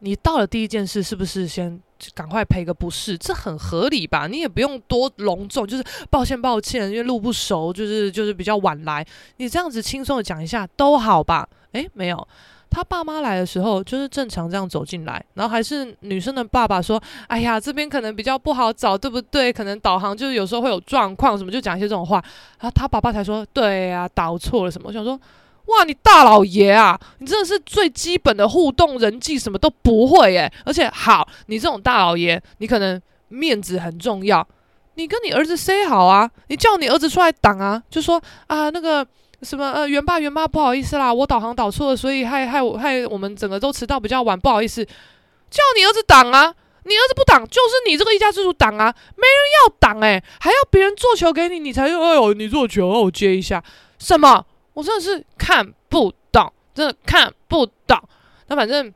[0.00, 1.80] 你到了第一件事，是不是先
[2.14, 3.16] 赶快赔个不是？
[3.16, 4.26] 这很合理吧？
[4.26, 9.06] 你也不用多隆重，就是抱歉抱歉，因为路不熟，就是就是比较晚来。
[9.36, 11.48] 你这样子轻松的讲一下都好吧？
[11.72, 12.28] 诶，没有。
[12.70, 19.52] 他爸妈来的时候，就是正常这样走进来，然后还是女生的爸爸说：“哎呀，这边可能比较不好找，对不对？
[19.52, 22.22] 可能导航就是有时候会有状况，什么就讲一些这种话。”
[22.60, 25.18] 然后他爸爸才说：“对呀，导错了什么？”我想说
[25.66, 30.52] ：“哇，你大老爷啊，你真的是最基本的互动人际什么都不会耶！
[30.64, 34.46] 而且好，你这种大老爷，你可能面子很重要，
[34.94, 39.06] 你跟你儿子 say 好啊，你叫你儿子出来挡啊，就说啊那个。”
[39.42, 44.84] 什么呃，袁爸袁妈，不好意思啦，我导航导错了，所以害害我害我们整个都迟到比较晚，不好意思。
[44.84, 46.52] 叫你儿子挡啊，
[46.84, 53.62] 你儿子不挡，就是你这个一家之主挡啊，没人要挡诶、还要别人做球给你，你才哎呦，你做球，让我接一下。
[53.98, 54.44] 什么？
[54.74, 57.96] 我真的是看不懂，真的看不懂。
[58.48, 58.92] 那反正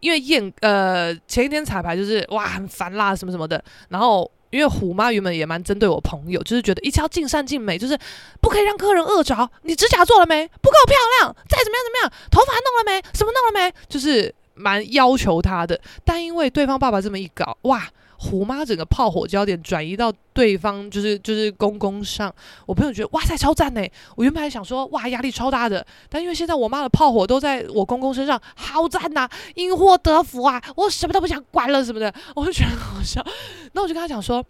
[0.00, 4.30] 因为宴呃前一天彩排就是哇很烦啦什么什么的，然后。
[4.54, 7.98] 因为虎妈原本也蛮针对我朋友，就是觉得一切要尽善尽美，就是
[8.40, 9.50] 不可以让客人饿着。
[9.62, 10.46] 你指甲做了没？
[10.62, 13.02] 不够漂亮，再怎么样怎么样，头发弄了没？
[13.12, 13.74] 什么弄了没？
[13.88, 15.80] 就是蛮要求他的。
[16.04, 17.88] 但因为对方爸爸这么一搞，哇！
[18.18, 22.32] 虎妈整个炮火焦点转移到对方，就是就是公公上。
[22.66, 23.82] 我朋友觉得哇塞超赞呢！
[24.16, 30.62] 我原本还想说哇压力超大的，但因为现在我妈的炮火都在我公公身上，好赞呐，因祸得福啊！
[30.76, 33.24] 我什么都不想管了什么的，我就觉得好笑。
[33.72, 34.44] 那我就跟他讲说，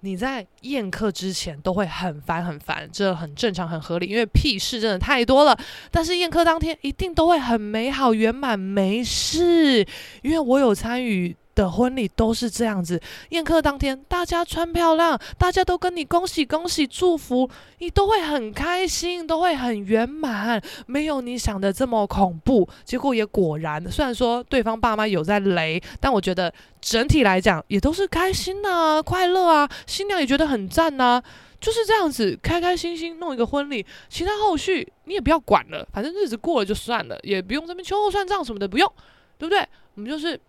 [0.00, 5.58] 你在宴客之前都会很烦很烦，这很正常很合理，因为屁事真的太多了。
[5.90, 9.86] 但是宴客当天一定都会很美好圆满，没事，
[10.22, 11.36] 因为我有参与。
[11.60, 17.48] 的婚礼都是这样子，宴客当天大家穿漂亮，大家都跟你恭喜恭喜祝福，
[17.78, 22.66] 你都会很开心，都会很圆满，没有你想的这么恐怖。
[22.84, 31.22] 结果也果然，虽然说对方爸妈有在雷，但我觉得整体来讲也都是开心啊，快乐啊，新娘也觉得很赞啊，
[31.60, 38.90] 就是这样子开开心心弄一个婚礼，其他后续你也不要管了，反正日子过了就算了，也不用这边秋后算账什么的，不用，
[39.36, 39.60] 对不对？
[39.94, 40.40] 我们就是。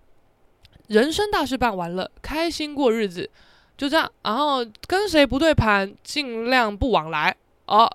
[0.92, 3.30] 人生大事办完了，开心过日子，
[3.78, 4.12] 就这样。
[4.24, 7.34] 然后跟谁不对盘，尽量不往来
[7.66, 7.90] 哦。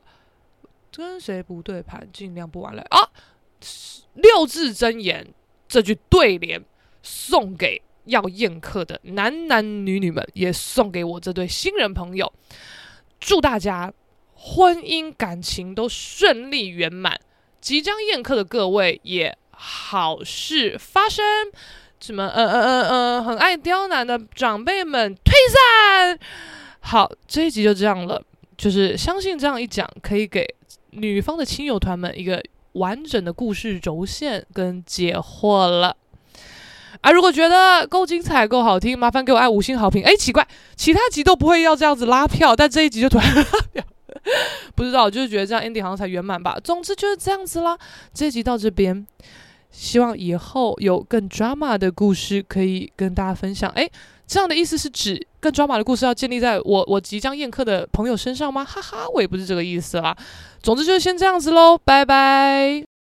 [0.91, 3.11] 跟谁不对盘，尽量不往来啊。
[4.15, 5.27] 六字真言
[5.69, 6.65] 这句对联
[7.03, 12.33] 送给要宴客的男男女女们，也送给我这对新人朋友。
[13.21, 13.93] 祝大家
[14.35, 17.21] 婚姻感情都顺利圆满，
[17.61, 21.53] 即将宴客的各位也好事发生。
[22.01, 22.27] 什么？
[22.27, 26.19] 嗯嗯嗯嗯，很爱刁难的长辈们退散。
[26.81, 28.23] 好，这一集就这样了。
[28.57, 30.47] 就是相信这样一讲，可以给
[30.91, 32.43] 女方的亲友团们一个
[32.73, 35.97] 完整的故事轴线跟解惑了。
[37.03, 40.03] 啊，如果觉得够精彩、够好听，麻烦给我按五星好评。
[40.03, 43.85] 哎，奇怪，其他集都不会要这样子拉票，但这一集就突然 拉票，
[44.75, 46.57] 不知道，就是觉得这样 ending 好像才圆满吧。
[46.65, 47.77] 总之就是这样子啦，
[48.15, 49.07] 这一集到这边，
[49.79, 53.71] 希望以后有更 drama 的故事可以跟大家分享。
[53.73, 53.87] 哎，
[54.27, 58.65] 这样的意思是指更 drama 的故事要建立在我我即将宴客的朋友身上吗？
[58.65, 60.17] 哈哈，我也不是这个意思啦。
[60.63, 62.96] 总之就是先这样子喽，拜拜。